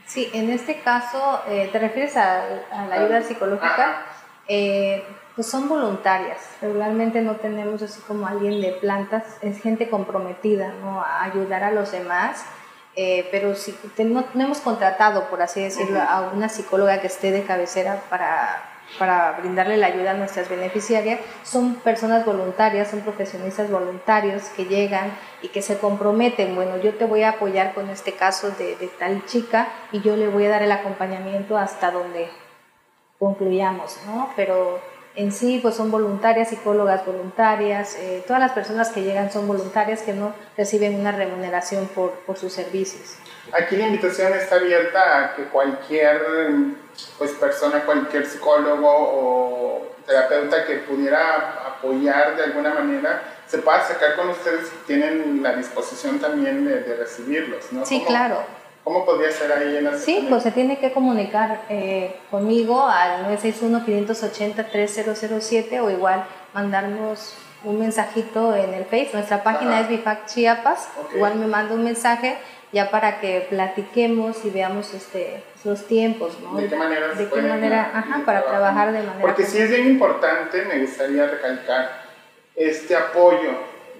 Sí, 0.06 0.30
en 0.32 0.50
este 0.50 0.80
caso, 0.80 1.42
eh, 1.48 1.68
¿te 1.72 1.78
refieres 1.80 2.16
a, 2.16 2.44
la 2.88 2.94
ayuda 2.94 3.22
psicológica? 3.22 4.06
Eh, 4.48 5.04
pues 5.34 5.48
son 5.48 5.68
voluntarias. 5.68 6.38
Regularmente 6.62 7.20
no 7.20 7.36
tenemos 7.36 7.82
así 7.82 8.00
como 8.02 8.26
alguien 8.26 8.60
de 8.60 8.72
plantas, 8.72 9.38
es 9.42 9.60
gente 9.60 9.90
comprometida 9.90 10.72
¿no? 10.80 11.02
a 11.02 11.24
ayudar 11.24 11.64
a 11.64 11.72
los 11.72 11.90
demás 11.92 12.44
eh, 12.96 13.28
pero 13.30 13.54
si 13.54 13.76
no, 13.98 14.24
hemos 14.34 14.58
contratado, 14.60 15.28
por 15.28 15.42
así 15.42 15.62
decirlo, 15.62 16.00
a 16.00 16.30
una 16.34 16.48
psicóloga 16.48 17.00
que 17.00 17.08
esté 17.08 17.30
de 17.30 17.42
cabecera 17.42 18.02
para, 18.08 18.62
para 18.98 19.32
brindarle 19.32 19.76
la 19.76 19.88
ayuda 19.88 20.12
a 20.12 20.14
nuestras 20.14 20.48
beneficiarias, 20.48 21.20
son 21.42 21.74
personas 21.74 22.24
voluntarias, 22.24 22.88
son 22.88 23.00
profesionistas 23.00 23.70
voluntarios 23.70 24.44
que 24.56 24.64
llegan 24.64 25.12
y 25.42 25.48
que 25.48 25.60
se 25.60 25.76
comprometen, 25.78 26.54
bueno, 26.54 26.78
yo 26.78 26.94
te 26.94 27.04
voy 27.04 27.22
a 27.22 27.30
apoyar 27.30 27.74
con 27.74 27.90
este 27.90 28.12
caso 28.12 28.50
de, 28.52 28.76
de 28.76 28.88
tal 28.88 29.26
chica 29.26 29.68
y 29.92 30.00
yo 30.00 30.16
le 30.16 30.28
voy 30.28 30.46
a 30.46 30.50
dar 30.50 30.62
el 30.62 30.72
acompañamiento 30.72 31.58
hasta 31.58 31.90
donde 31.90 32.30
concluyamos, 33.18 33.98
¿no? 34.06 34.30
Pero 34.36 34.80
en 35.16 35.32
sí 35.32 35.58
pues 35.60 35.74
son 35.74 35.90
voluntarias, 35.90 36.50
psicólogas 36.50 37.04
voluntarias, 37.04 37.96
eh, 37.96 38.22
todas 38.26 38.40
las 38.40 38.52
personas 38.52 38.90
que 38.90 39.02
llegan 39.02 39.32
son 39.32 39.48
voluntarias 39.48 40.02
que 40.02 40.12
no 40.12 40.34
reciben 40.56 40.94
una 40.94 41.12
remuneración 41.12 41.88
por, 41.88 42.12
por, 42.20 42.36
sus 42.36 42.52
servicios. 42.52 43.16
Aquí 43.52 43.76
la 43.76 43.86
invitación 43.86 44.32
está 44.34 44.56
abierta 44.56 45.24
a 45.24 45.34
que 45.34 45.44
cualquier 45.44 46.20
pues, 47.18 47.32
persona, 47.32 47.80
cualquier 47.80 48.26
psicólogo 48.26 48.88
o 48.88 49.86
terapeuta 50.06 50.64
que 50.66 50.76
pudiera 50.76 51.66
apoyar 51.66 52.36
de 52.36 52.44
alguna 52.44 52.74
manera 52.74 53.22
se 53.46 53.58
pueda 53.58 53.82
sacar 53.82 54.16
con 54.16 54.28
ustedes 54.28 54.70
y 54.72 54.86
tienen 54.86 55.42
la 55.42 55.54
disposición 55.54 56.18
también 56.18 56.64
de, 56.64 56.80
de 56.80 56.96
recibirlos, 56.96 57.72
¿no? 57.72 57.86
Sí, 57.86 58.04
claro 58.06 58.55
¿Cómo 58.86 59.04
podría 59.04 59.30
ser 59.32 59.50
ahí 59.50 59.78
en 59.78 59.84
la 59.84 59.98
Sí, 59.98 60.24
pues 60.28 60.44
se 60.44 60.52
tiene 60.52 60.78
que 60.78 60.92
comunicar 60.92 61.62
eh, 61.68 62.14
conmigo 62.30 62.86
al 62.86 63.26
961-580-3007 63.36 65.82
o 65.82 65.90
igual 65.90 66.24
mandarnos 66.54 67.34
un 67.64 67.80
mensajito 67.80 68.54
en 68.54 68.74
el 68.74 68.84
Face. 68.84 69.10
Nuestra 69.12 69.42
página 69.42 69.80
es 69.80 69.88
Bifac 69.88 70.26
Chiapas. 70.26 70.88
Igual 71.16 71.34
me 71.34 71.48
manda 71.48 71.74
un 71.74 71.82
mensaje 71.82 72.36
ya 72.70 72.92
para 72.92 73.18
que 73.18 73.48
platiquemos 73.50 74.44
y 74.44 74.50
veamos 74.50 74.94
este, 74.94 75.42
los 75.64 75.84
tiempos, 75.88 76.38
¿no? 76.40 76.56
¿De 76.56 76.68
qué 76.68 76.76
manera? 76.76 77.08
De 77.08 77.28
qué 77.28 77.42
manera, 77.42 77.90
ajá, 77.92 78.22
para 78.24 78.44
trabajar 78.44 78.92
de 78.92 79.00
manera... 79.00 79.20
Porque 79.20 79.46
sí 79.46 79.58
es 79.58 79.68
bien 79.68 79.88
importante, 79.88 80.64
me 80.64 80.78
gustaría 80.78 81.26
recalcar, 81.26 81.90
este 82.54 82.94
apoyo 82.94 83.50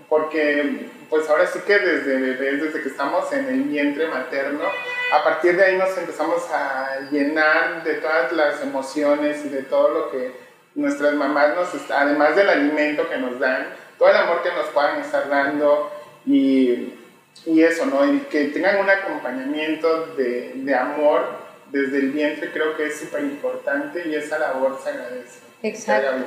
porque 0.09 0.91
pues 1.09 1.29
ahora 1.29 1.47
sí 1.47 1.61
que 1.67 1.79
desde 1.79 2.19
desde 2.37 2.83
que 2.83 2.89
estamos 2.89 3.33
en 3.33 3.47
el 3.47 3.63
vientre 3.63 4.09
materno, 4.09 4.65
a 5.13 5.25
partir 5.25 5.57
de 5.57 5.65
ahí 5.65 5.77
nos 5.77 5.97
empezamos 5.97 6.43
a 6.51 7.01
llenar 7.11 7.85
de 7.85 7.95
todas 7.95 8.33
las 8.33 8.63
emociones 8.63 9.45
y 9.45 9.49
de 9.49 9.63
todo 9.63 9.89
lo 9.89 10.11
que 10.11 10.33
nuestras 10.75 11.15
mamás 11.15 11.55
nos, 11.55 11.91
además 11.91 12.37
del 12.37 12.51
alimento 12.51 13.09
que 13.09 13.19
nos 13.19 13.39
dan, 13.39 13.69
todo 13.99 14.09
el 14.11 14.17
amor 14.17 14.43
que 14.43 14.51
nos 14.51 14.67
puedan 14.67 15.01
estar 15.01 15.29
dando 15.29 15.91
y, 16.27 16.95
y 17.47 17.63
eso, 17.63 17.87
¿no? 17.87 18.05
Y 18.13 18.21
que 18.31 18.47
tengan 18.47 18.79
un 18.79 18.91
acompañamiento 18.91 20.15
de, 20.17 20.53
de 20.55 20.75
amor 20.75 21.47
desde 21.71 21.99
el 21.99 22.13
vientre 22.13 22.51
creo 22.53 22.77
que 22.77 22.87
es 22.87 22.99
súper 22.99 23.23
importante 23.23 24.07
y 24.09 24.15
esa 24.15 24.39
labor 24.39 24.79
se 24.83 24.91
agradece. 24.91 25.41
Exacto. 25.63 26.25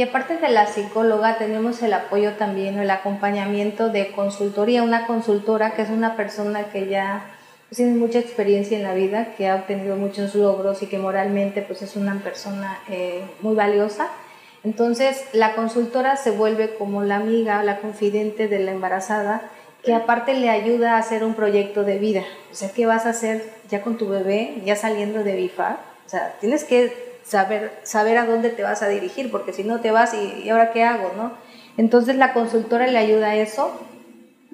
Y 0.00 0.02
aparte 0.02 0.38
de 0.38 0.48
la 0.48 0.66
psicóloga, 0.66 1.36
tenemos 1.36 1.82
el 1.82 1.92
apoyo 1.92 2.32
también, 2.32 2.78
el 2.78 2.90
acompañamiento 2.90 3.90
de 3.90 4.12
consultoría, 4.12 4.82
una 4.82 5.06
consultora 5.06 5.72
que 5.72 5.82
es 5.82 5.90
una 5.90 6.16
persona 6.16 6.70
que 6.72 6.88
ya 6.88 7.26
pues, 7.68 7.76
tiene 7.76 7.98
mucha 7.98 8.18
experiencia 8.18 8.78
en 8.78 8.82
la 8.82 8.94
vida, 8.94 9.34
que 9.36 9.50
ha 9.50 9.56
obtenido 9.56 9.96
muchos 9.96 10.34
logros 10.34 10.82
y 10.82 10.86
que 10.86 10.96
moralmente 10.96 11.60
pues 11.60 11.82
es 11.82 11.96
una 11.96 12.14
persona 12.14 12.78
eh, 12.88 13.24
muy 13.42 13.54
valiosa. 13.54 14.08
Entonces 14.64 15.22
la 15.34 15.54
consultora 15.54 16.16
se 16.16 16.30
vuelve 16.30 16.76
como 16.76 17.02
la 17.02 17.16
amiga, 17.16 17.62
la 17.62 17.80
confidente 17.80 18.48
de 18.48 18.60
la 18.60 18.70
embarazada, 18.70 19.42
que 19.84 19.92
aparte 19.92 20.32
le 20.32 20.48
ayuda 20.48 20.94
a 20.94 21.00
hacer 21.00 21.24
un 21.24 21.34
proyecto 21.34 21.84
de 21.84 21.98
vida. 21.98 22.22
O 22.50 22.54
sea, 22.54 22.70
¿qué 22.70 22.86
vas 22.86 23.04
a 23.04 23.10
hacer 23.10 23.52
ya 23.68 23.82
con 23.82 23.98
tu 23.98 24.08
bebé, 24.08 24.62
ya 24.64 24.76
saliendo 24.76 25.22
de 25.24 25.36
BIFA? 25.36 25.78
O 26.06 26.08
sea, 26.08 26.36
tienes 26.40 26.64
que 26.64 27.09
saber, 27.22 27.72
saber 27.82 28.18
a 28.18 28.26
dónde 28.26 28.50
te 28.50 28.62
vas 28.62 28.82
a 28.82 28.88
dirigir, 28.88 29.30
porque 29.30 29.52
si 29.52 29.64
no 29.64 29.80
te 29.80 29.90
vas 29.90 30.14
y, 30.14 30.48
ahora 30.48 30.72
qué 30.72 30.84
hago, 30.84 31.12
¿no? 31.16 31.32
Entonces 31.76 32.16
la 32.16 32.32
consultora 32.32 32.86
le 32.86 32.98
ayuda 32.98 33.30
a 33.30 33.36
eso, 33.36 33.72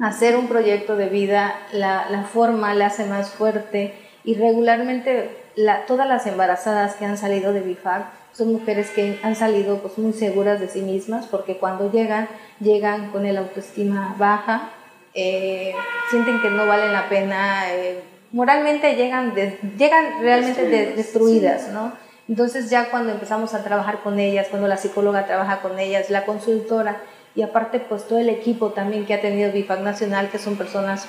a 0.00 0.08
hacer 0.08 0.37
un 0.37 0.49
proyecto 0.49 0.96
de 0.96 1.08
vida, 1.08 1.54
la, 1.73 2.08
la 2.11 2.25
forma 2.25 2.75
la 2.75 2.87
hace 2.87 3.04
más 3.06 3.30
fuerte 3.30 3.94
y 4.25 4.35
regularmente 4.35 5.30
la, 5.56 5.87
todas 5.87 6.06
las 6.06 6.26
embarazadas 6.26 6.96
que 6.96 7.06
han 7.06 7.16
salido 7.16 7.52
de 7.52 7.61
BIFAC 7.61 8.06
son 8.32 8.52
mujeres 8.52 8.90
que 8.90 9.18
han 9.23 9.35
salido 9.35 9.78
pues 9.78 9.96
muy 9.96 10.12
seguras 10.12 10.61
de 10.61 10.68
sí 10.68 10.82
mismas 10.82 11.26
porque 11.26 11.56
cuando 11.56 11.90
llegan, 11.90 12.28
llegan 12.61 13.11
con 13.11 13.25
el 13.25 13.38
autoestima 13.38 14.14
baja, 14.18 14.70
eh, 15.14 15.73
sienten 16.11 16.42
que 16.42 16.50
no 16.50 16.66
valen 16.66 16.92
la 16.92 17.08
pena, 17.08 17.73
eh, 17.73 18.02
moralmente 18.32 18.94
llegan, 18.96 19.35
llegan 19.78 20.20
realmente 20.20 20.92
destruidas, 20.94 21.68
¿no? 21.73 21.92
Entonces 22.28 22.71
ya 22.71 22.90
cuando 22.90 23.12
empezamos 23.12 23.54
a 23.54 23.62
trabajar 23.62 24.00
con 24.00 24.18
ellas, 24.18 24.49
cuando 24.50 24.68
la 24.68 24.76
psicóloga 24.76 25.26
trabaja 25.26 25.61
con 25.61 25.78
ellas, 25.78 26.11
la 26.11 26.25
consultora 26.25 27.02
y 27.35 27.42
aparte 27.42 27.78
pues 27.78 28.09
todo 28.09 28.18
el 28.18 28.28
equipo 28.28 28.71
también 28.71 29.06
que 29.06 29.14
ha 29.14 29.21
tenido 29.21 29.52
BIFAC 29.52 29.80
Nacional, 29.80 30.30
que 30.30 30.38
son 30.38 30.56
personas 30.56 31.06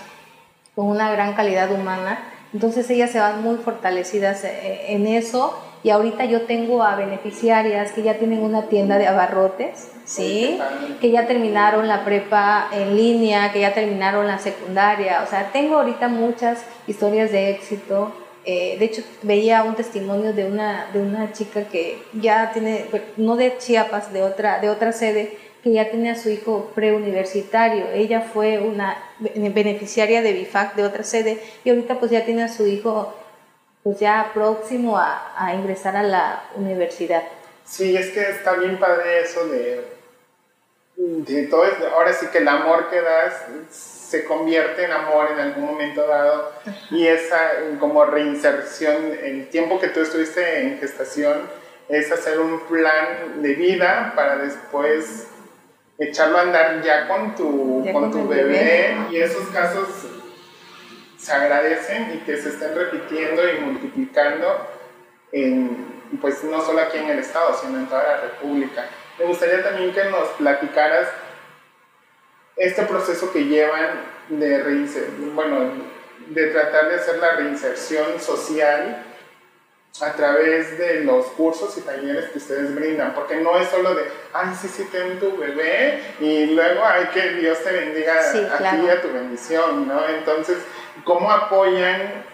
con 0.76 0.88
una 0.88 1.12
gran 1.12 1.34
calidad 1.34 1.72
humana, 1.72 2.20
entonces 2.54 2.90
ellas 2.90 3.12
se 3.12 3.20
van 3.20 3.42
muy 3.42 3.58
fortalecidas 3.58 4.44
eh, 4.44 4.86
en 4.90 5.08
eso. 5.08 5.58
Y 5.84 5.92
ahorita 5.92 6.26
yo 6.26 6.42
tengo 6.42 6.84
a 6.84 6.96
beneficiarias 6.96 7.92
que 7.92 8.02
ya 8.02 8.16
tienen 8.16 8.42
una 8.42 8.64
tienda 8.64 8.98
de 8.98 9.08
abarrotes, 9.08 9.92
¿sí? 10.06 10.60
Que 11.00 11.12
ya 11.12 11.28
terminaron 11.28 11.88
la 11.88 12.04
prepa 12.04 12.68
en 12.74 12.98
línea, 12.98 13.54
que 13.54 13.62
ya 13.62 13.74
terminaron 13.74 14.28
la 14.28 14.40
secundaria, 14.40 15.22
o 15.24 15.30
sea, 15.30 15.52
tengo 15.52 15.78
ahorita 15.78 16.08
muchas 16.08 16.66
historias 16.88 17.32
de 17.32 17.52
éxito 17.52 18.12
eh, 18.50 18.78
de 18.80 18.86
hecho, 18.86 19.02
veía 19.24 19.64
un 19.64 19.76
testimonio 19.76 20.32
de 20.32 20.46
una, 20.46 20.90
de 20.94 21.02
una 21.02 21.34
chica 21.34 21.66
que 21.66 22.02
ya 22.14 22.52
tiene, 22.54 22.86
no 23.18 23.36
de 23.36 23.58
Chiapas, 23.58 24.14
de 24.14 24.24
otra, 24.24 24.62
de 24.62 24.70
otra 24.70 24.94
sede, 24.94 25.38
que 25.62 25.74
ya 25.74 25.92
tenía 25.92 26.14
a 26.14 26.16
su 26.16 26.30
hijo 26.30 26.72
preuniversitario. 26.74 27.88
Ella 27.94 28.22
fue 28.22 28.60
una 28.60 28.98
beneficiaria 29.20 30.22
de 30.22 30.32
BIFAC 30.32 30.76
de 30.76 30.86
otra 30.86 31.04
sede 31.04 31.42
y 31.66 31.72
ahorita 31.72 32.00
pues 32.00 32.10
ya 32.10 32.24
tiene 32.24 32.44
a 32.44 32.48
su 32.48 32.66
hijo 32.66 33.14
pues 33.84 34.00
ya 34.00 34.32
próximo 34.34 34.98
a, 34.98 35.34
a 35.36 35.54
ingresar 35.54 35.98
a 35.98 36.04
la 36.04 36.44
universidad. 36.56 37.24
Sí, 37.66 37.98
es 37.98 38.12
que 38.12 38.22
está 38.30 38.54
bien 38.54 38.80
padre 38.80 39.24
eso 39.24 39.46
de, 39.50 39.97
todo, 41.50 41.64
ahora 41.94 42.14
sí 42.14 42.28
que 42.28 42.40
el 42.40 42.48
amor 42.48 42.90
que 42.90 43.02
das 43.02 43.46
se 43.70 44.26
convierte 44.26 44.86
en 44.86 44.92
amor 44.92 45.30
en 45.32 45.40
algún 45.40 45.66
momento 45.66 46.08
dado 46.08 46.52
y 46.90 47.06
esa 47.06 47.52
como 47.80 48.04
reinserción, 48.06 48.96
el 49.22 49.48
tiempo 49.50 49.80
que 49.80 49.90
tú 49.90 50.00
estuviste 50.00 50.62
en 50.62 50.80
gestación 50.80 51.42
es 51.88 52.12
hacer 52.12 52.40
un 52.40 52.62
plan 52.62 53.42
de 53.42 53.54
vida 53.54 54.14
para 54.16 54.38
después 54.38 55.28
echarlo 56.00 56.38
a 56.38 56.42
andar 56.42 56.82
ya 56.82 57.08
con 57.08 57.36
tu, 57.36 57.86
con, 57.92 58.12
tu 58.12 58.28
bebé. 58.28 58.96
y 59.12 59.18
esos 59.18 59.48
casos 59.50 59.88
se 61.18 61.32
agradecen 61.32 62.16
y 62.16 62.18
que 62.20 62.38
se 62.38 62.50
estén 62.50 62.76
repitiendo 62.76 63.42
y 63.48 63.60
multiplicando 63.60 64.68
en, 65.32 66.02
pues 66.22 66.44
no 66.44 66.62
solo 66.62 66.82
aquí 66.82 66.98
en 66.98 67.10
el 67.10 67.20
estado, 67.20 67.56
sino 67.60 67.78
en 67.78 67.88
toda 67.88 68.04
la 68.04 68.18
república. 68.22 68.86
Me 69.20 69.26
gustaría 69.26 69.64
también 69.64 69.94
que 69.94 70.04
nos 70.06 70.28
platicaras 70.38 71.08
este 72.56 72.84
proceso 72.84 73.32
que 73.32 73.46
llevan 73.46 74.02
de 74.30 74.62
bueno, 75.34 75.72
de 76.28 76.48
tratar 76.48 76.90
de 76.90 76.96
hacer 76.96 77.18
la 77.20 77.34
reinserción 77.34 78.20
social 78.20 79.04
a 80.02 80.14
través 80.14 80.78
de 80.78 81.04
los 81.04 81.26
cursos 81.28 81.76
y 81.78 81.82
talleres 81.82 82.30
que 82.30 82.38
ustedes 82.38 82.76
brindan, 82.76 83.16
porque 83.16 83.38
no 83.38 83.58
es 83.60 83.68
solo 83.70 83.96
de, 83.96 84.04
ay, 84.34 84.54
sí, 84.60 84.68
sí, 84.68 84.88
ten 84.92 85.20
tu 85.20 85.36
bebé 85.38 86.02
y 86.20 86.48
luego, 86.48 86.84
ay, 86.86 87.10
que 87.14 87.30
Dios 87.32 87.64
te 87.64 87.72
bendiga 87.72 88.14
a 88.20 88.32
ti 88.32 88.86
y 88.86 88.90
a 88.90 89.02
tu 89.02 89.12
bendición, 89.12 89.88
¿no? 89.88 90.08
Entonces, 90.08 90.58
¿cómo 91.04 91.32
apoyan 91.32 92.26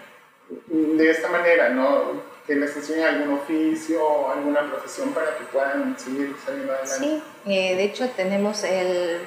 de 0.68 1.10
esta 1.10 1.28
manera, 1.28 1.70
¿no? 1.70 2.33
Que 2.46 2.54
les 2.54 2.76
enseñen 2.76 3.06
algún 3.06 3.38
oficio 3.38 4.04
o 4.04 4.30
alguna 4.30 4.70
profesión 4.70 5.12
para 5.12 5.36
que 5.38 5.44
puedan 5.44 5.98
seguir 5.98 6.36
saliendo 6.44 6.72
adelante. 6.72 6.98
Sí, 6.98 7.22
eh, 7.46 7.76
de 7.76 7.84
hecho 7.84 8.08
tenemos 8.10 8.64
el 8.64 9.20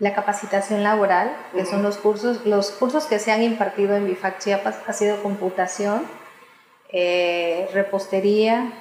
la 0.00 0.14
capacitación 0.14 0.82
laboral, 0.82 1.30
que 1.52 1.66
son 1.66 1.82
los 1.82 1.98
cursos, 1.98 2.46
los 2.46 2.70
cursos 2.70 3.04
que 3.04 3.18
se 3.18 3.32
han 3.32 3.42
impartido 3.42 3.94
en 3.94 4.06
BIFAC 4.06 4.38
Chiapas, 4.38 4.78
ha 4.86 4.92
sido 4.94 5.22
computación, 5.22 6.06
eh, 6.90 7.68
repostería, 7.74 8.72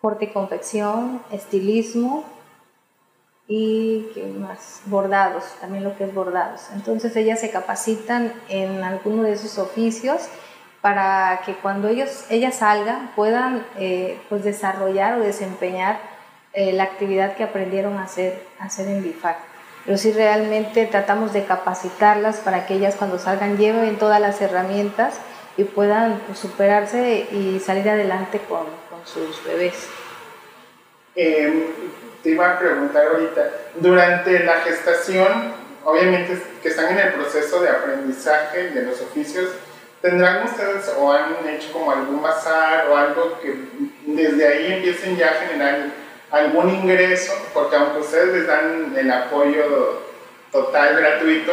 corte 0.00 0.26
y 0.26 0.28
confección, 0.28 1.20
estilismo 1.32 2.24
y 3.48 4.06
¿qué 4.14 4.26
más? 4.26 4.82
bordados, 4.86 5.42
también 5.60 5.82
lo 5.82 5.96
que 5.96 6.04
es 6.04 6.14
bordados. 6.14 6.68
Entonces 6.72 7.16
ellas 7.16 7.40
se 7.40 7.50
capacitan 7.50 8.32
en 8.48 8.84
alguno 8.84 9.24
de 9.24 9.32
esos 9.32 9.58
oficios 9.58 10.28
para 10.80 11.40
que 11.44 11.54
cuando 11.54 11.88
ellos, 11.88 12.24
ellas 12.30 12.56
salgan 12.56 13.10
puedan 13.16 13.64
eh, 13.78 14.20
pues 14.28 14.44
desarrollar 14.44 15.18
o 15.18 15.20
desempeñar 15.20 15.98
eh, 16.52 16.72
la 16.72 16.84
actividad 16.84 17.34
que 17.36 17.44
aprendieron 17.44 17.96
a 17.98 18.04
hacer, 18.04 18.42
a 18.58 18.64
hacer 18.64 18.88
en 18.88 19.02
BIFAC 19.02 19.36
pero 19.88 19.96
sí 19.96 20.12
realmente 20.12 20.84
tratamos 20.84 21.32
de 21.32 21.46
capacitarlas 21.46 22.40
para 22.40 22.66
que 22.66 22.74
ellas 22.74 22.94
cuando 22.98 23.18
salgan 23.18 23.56
lleven 23.56 23.96
todas 23.96 24.20
las 24.20 24.38
herramientas 24.42 25.14
y 25.56 25.64
puedan 25.64 26.20
pues, 26.26 26.38
superarse 26.38 27.26
y 27.32 27.58
salir 27.58 27.88
adelante 27.88 28.38
con, 28.46 28.66
con 28.90 29.06
sus 29.06 29.42
bebés. 29.44 29.88
Em, 31.16 31.64
te 32.22 32.28
iba 32.32 32.52
a 32.52 32.58
preguntar 32.58 33.06
ahorita, 33.06 33.50
durante 33.76 34.40
la 34.40 34.56
gestación, 34.56 35.54
obviamente 35.84 36.38
que 36.62 36.68
están 36.68 36.92
en 36.92 36.98
el 37.06 37.14
proceso 37.14 37.62
de 37.62 37.70
aprendizaje 37.70 38.70
de 38.72 38.82
los 38.82 39.00
oficios, 39.00 39.48
¿tendrán 40.00 40.44
ustedes 40.44 40.88
o 40.98 41.12
han 41.12 41.36
hecho 41.48 41.72
como 41.72 41.90
algún 41.92 42.22
bazar 42.22 42.88
o 42.88 42.96
algo 42.96 43.38
que 43.40 43.54
desde 44.06 44.46
ahí 44.46 44.72
empiecen 44.74 45.16
ya 45.16 45.30
a 45.30 45.46
generar 45.46 45.86
algún 46.30 46.70
ingreso, 46.70 47.32
porque 47.54 47.76
aunque 47.76 48.00
ustedes 48.00 48.34
les 48.34 48.46
dan 48.46 48.94
el 48.96 49.10
apoyo 49.10 50.02
total 50.52 50.96
gratuito, 50.96 51.52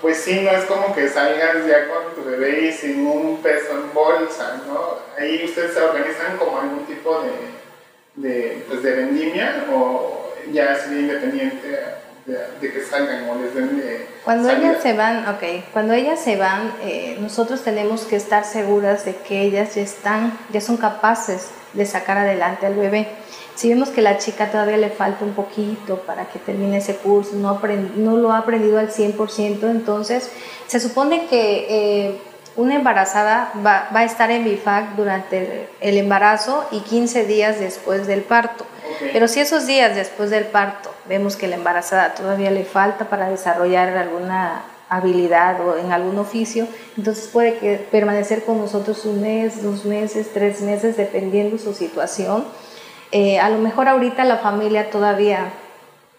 pues 0.00 0.18
sí, 0.18 0.40
no 0.40 0.50
es 0.50 0.64
como 0.64 0.94
que 0.94 1.08
salgas 1.08 1.64
ya 1.66 1.86
con 1.86 2.14
tu 2.14 2.28
bebé 2.28 2.68
y 2.68 2.72
sin 2.72 3.06
un 3.06 3.40
peso 3.40 3.72
en 3.72 3.92
bolsa, 3.94 4.60
¿no? 4.66 4.98
Ahí 5.18 5.44
ustedes 5.44 5.74
se 5.74 5.80
organizan 5.80 6.36
como 6.38 6.60
algún 6.60 6.84
tipo 6.86 7.22
de, 7.22 8.28
de, 8.28 8.64
pues 8.68 8.82
de 8.82 8.92
vendimia 8.92 9.64
o 9.72 10.34
ya 10.50 10.72
es 10.72 10.86
independiente 10.88 11.78
de, 12.26 12.72
que 12.72 12.84
salgan 12.84 13.28
o 13.28 13.34
les 13.34 13.54
den 13.54 13.76
de 13.76 14.06
Cuando 14.24 14.48
ellas 14.50 14.82
se 14.82 14.92
van, 14.92 15.28
ok, 15.28 15.42
cuando 15.72 15.92
ellas 15.92 16.20
se 16.20 16.36
van, 16.36 16.72
eh, 16.82 17.16
nosotros 17.20 17.62
tenemos 17.62 18.02
que 18.02 18.16
estar 18.16 18.44
seguras 18.44 19.04
de 19.04 19.16
que 19.16 19.42
ellas 19.42 19.74
ya 19.74 19.82
están, 19.82 20.38
ya 20.52 20.60
son 20.60 20.76
capaces 20.76 21.48
de 21.72 21.86
sacar 21.86 22.18
adelante 22.18 22.66
al 22.66 22.74
bebé. 22.74 23.08
Si 23.54 23.68
vemos 23.68 23.90
que 23.90 24.00
la 24.00 24.18
chica 24.18 24.50
todavía 24.50 24.76
le 24.76 24.90
falta 24.90 25.24
un 25.24 25.34
poquito 25.34 25.98
para 25.98 26.26
que 26.26 26.38
termine 26.38 26.78
ese 26.78 26.96
curso, 26.96 27.34
no, 27.34 27.60
no 27.96 28.16
lo 28.16 28.32
ha 28.32 28.38
aprendido 28.38 28.78
al 28.78 28.90
100%, 28.90 29.70
entonces 29.70 30.30
se 30.66 30.80
supone 30.80 31.26
que 31.26 31.66
eh, 31.68 32.20
una 32.56 32.76
embarazada 32.76 33.52
va, 33.64 33.88
va, 33.94 34.00
a 34.00 34.04
estar 34.04 34.30
en 34.30 34.44
BIFAC 34.44 34.94
durante 34.96 35.68
el 35.80 35.96
embarazo 35.98 36.66
y 36.70 36.80
15 36.80 37.24
días 37.24 37.58
después 37.58 38.06
del 38.06 38.22
parto. 38.22 38.64
Pero 39.12 39.28
si 39.28 39.40
esos 39.40 39.66
días 39.66 39.94
después 39.94 40.30
del 40.30 40.44
parto 40.44 40.90
vemos 41.08 41.36
que 41.36 41.48
la 41.48 41.56
embarazada 41.56 42.14
todavía 42.14 42.50
le 42.50 42.64
falta 42.64 43.06
para 43.06 43.28
desarrollar 43.28 43.96
alguna 43.96 44.62
habilidad 44.88 45.60
o 45.66 45.78
en 45.78 45.90
algún 45.90 46.18
oficio, 46.18 46.66
entonces 46.96 47.28
puede 47.28 47.56
que 47.58 47.76
permanecer 47.90 48.44
con 48.44 48.58
nosotros 48.58 49.04
un 49.06 49.22
mes, 49.22 49.62
dos 49.62 49.84
meses, 49.86 50.28
tres 50.34 50.60
meses, 50.60 50.96
dependiendo 50.96 51.56
su 51.58 51.72
situación. 51.72 52.44
Eh, 53.10 53.38
a 53.38 53.48
lo 53.48 53.58
mejor 53.58 53.88
ahorita 53.88 54.24
la 54.24 54.36
familia 54.36 54.90
todavía 54.90 55.52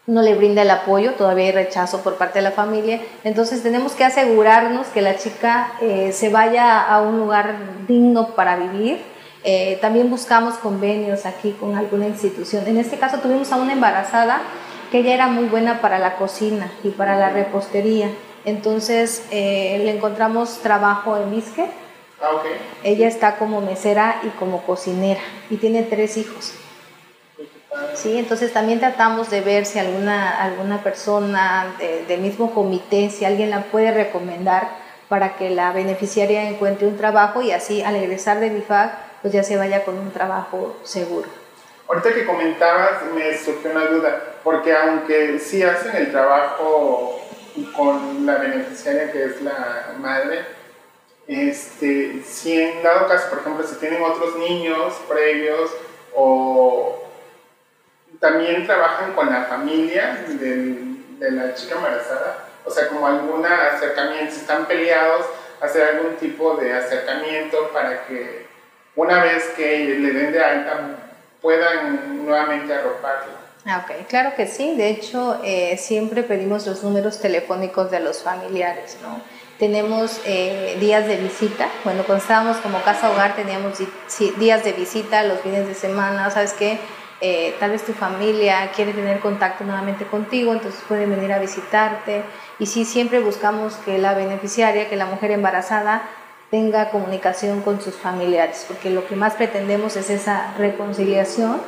no 0.05 0.21
le 0.21 0.35
brinda 0.35 0.63
el 0.63 0.69
apoyo, 0.69 1.13
todavía 1.13 1.45
hay 1.45 1.51
rechazo 1.51 2.01
por 2.01 2.15
parte 2.15 2.39
de 2.39 2.43
la 2.43 2.51
familia, 2.51 2.99
entonces 3.23 3.63
tenemos 3.63 3.93
que 3.93 4.03
asegurarnos 4.03 4.87
que 4.87 5.01
la 5.01 5.15
chica 5.17 5.73
eh, 5.81 6.11
se 6.11 6.29
vaya 6.29 6.81
a 6.81 7.01
un 7.01 7.19
lugar 7.19 7.55
digno 7.87 8.29
para 8.35 8.57
vivir. 8.57 9.12
Eh, 9.43 9.77
también 9.81 10.09
buscamos 10.09 10.55
convenios 10.55 11.25
aquí 11.25 11.51
con 11.59 11.75
alguna 11.75 12.07
institución. 12.07 12.65
En 12.65 12.77
este 12.77 12.97
caso 12.97 13.19
tuvimos 13.19 13.51
a 13.51 13.57
una 13.57 13.73
embarazada 13.73 14.41
que 14.89 14.99
ella 14.99 15.13
era 15.13 15.27
muy 15.27 15.45
buena 15.45 15.81
para 15.81 15.99
la 15.99 16.15
cocina 16.15 16.71
y 16.83 16.89
para 16.89 17.17
la 17.17 17.29
repostería. 17.29 18.09
Entonces 18.45 19.25
eh, 19.31 19.81
le 19.83 19.91
encontramos 19.91 20.59
trabajo 20.59 21.17
en 21.17 21.31
Misque. 21.31 21.65
Ah, 22.21 22.35
okay. 22.35 22.51
Ella 22.83 23.07
está 23.07 23.35
como 23.35 23.59
mesera 23.59 24.21
y 24.23 24.29
como 24.29 24.61
cocinera 24.61 25.21
y 25.49 25.57
tiene 25.57 25.83
tres 25.83 26.15
hijos. 26.17 26.53
Sí, 27.95 28.17
entonces 28.17 28.53
también 28.53 28.79
tratamos 28.79 29.29
de 29.29 29.41
ver 29.41 29.65
si 29.65 29.79
alguna, 29.79 30.41
alguna 30.41 30.83
persona 30.83 31.75
del 32.07 32.21
mismo 32.21 32.53
comité, 32.53 33.09
si 33.09 33.25
alguien 33.25 33.49
la 33.49 33.63
puede 33.63 33.91
recomendar 33.91 34.69
para 35.09 35.35
que 35.35 35.49
la 35.49 35.71
beneficiaria 35.71 36.47
encuentre 36.49 36.87
un 36.87 36.97
trabajo 36.97 37.41
y 37.41 37.51
así 37.51 37.81
al 37.81 37.95
egresar 37.95 38.39
de 38.39 38.49
BIFAC 38.49 39.12
pues 39.23 39.33
ya 39.33 39.41
se 39.41 39.57
vaya 39.57 39.85
con 39.85 39.97
un 39.97 40.11
trabajo 40.11 40.75
seguro. 40.83 41.29
Ahorita 41.87 42.13
que 42.13 42.25
comentabas 42.25 43.03
me 43.15 43.35
surgió 43.37 43.71
una 43.71 43.85
duda, 43.85 44.35
porque 44.43 44.75
aunque 44.75 45.39
sí 45.39 45.63
hacen 45.63 45.95
el 45.95 46.11
trabajo 46.11 47.21
con 47.75 48.25
la 48.25 48.35
beneficiaria 48.35 49.11
que 49.11 49.23
es 49.23 49.41
la 49.41 49.95
madre, 49.97 50.45
este, 51.25 52.21
si 52.25 52.61
en 52.61 52.83
dado 52.83 53.07
caso, 53.07 53.29
por 53.29 53.39
ejemplo, 53.39 53.65
si 53.65 53.75
tienen 53.75 54.03
otros 54.03 54.35
niños 54.37 54.93
previos 55.07 55.71
o 56.13 57.03
también 58.19 58.65
trabajan 58.65 59.13
con 59.13 59.29
la 59.29 59.43
familia 59.45 60.25
de 60.27 61.31
la 61.31 61.53
chica 61.53 61.75
embarazada, 61.75 62.49
o 62.65 62.71
sea, 62.71 62.89
como 62.89 63.07
algún 63.07 63.45
acercamiento, 63.45 64.33
si 64.33 64.41
están 64.41 64.65
peleados, 64.65 65.25
hacer 65.61 65.95
algún 65.95 66.15
tipo 66.17 66.57
de 66.57 66.73
acercamiento 66.73 67.69
para 67.71 68.05
que 68.05 68.42
una 68.95 69.23
vez 69.23 69.43
que 69.55 69.95
le 69.99 70.11
den 70.11 70.31
de 70.31 70.43
alta 70.43 70.97
puedan 71.41 72.25
nuevamente 72.25 72.73
arroparla. 72.73 73.43
Ah, 73.65 73.85
ok, 73.85 74.07
claro 74.07 74.35
que 74.35 74.47
sí. 74.47 74.75
De 74.75 74.89
hecho, 74.89 75.39
eh, 75.43 75.77
siempre 75.77 76.23
pedimos 76.23 76.67
los 76.67 76.83
números 76.83 77.19
telefónicos 77.19 77.91
de 77.91 78.01
los 78.01 78.21
familiares, 78.21 78.97
¿no? 79.01 79.21
Tenemos 79.57 80.19
eh, 80.25 80.75
días 80.79 81.07
de 81.07 81.17
visita. 81.17 81.69
Bueno, 81.83 82.03
cuando 82.03 82.21
estábamos 82.21 82.57
como 82.57 82.81
casa 82.81 83.11
hogar 83.11 83.35
teníamos 83.35 83.77
días 84.37 84.63
de 84.63 84.73
visita 84.73 85.23
los 85.23 85.39
fines 85.39 85.67
de 85.67 85.75
semana. 85.75 86.29
¿Sabes 86.31 86.53
qué? 86.53 86.79
Eh, 87.21 87.55
tal 87.57 87.71
vez 87.71 87.85
tu 87.85 87.93
familia 87.93 88.69
quiere 88.75 88.91
tener 88.91 89.21
contacto 89.21 89.63
nuevamente 89.63 90.05
contigo, 90.05 90.51
entonces 90.51 90.81
pueden 90.85 91.09
venir 91.09 91.31
a 91.31 91.39
visitarte. 91.39 92.23
Y 92.59 92.65
sí, 92.65 92.83
siempre 92.83 93.21
buscamos 93.21 93.75
que 93.85 93.97
la 93.97 94.13
beneficiaria, 94.13 94.89
que 94.89 94.97
la 94.97 95.05
mujer 95.05 95.31
embarazada, 95.31 96.03
tenga 96.53 96.91
comunicación 96.91 97.61
con 97.61 97.81
sus 97.81 97.95
familiares, 97.95 98.65
porque 98.67 98.91
lo 98.91 99.07
que 99.07 99.15
más 99.15 99.33
pretendemos 99.33 99.95
es 99.95 100.11
esa 100.11 100.53
reconciliación 100.55 101.59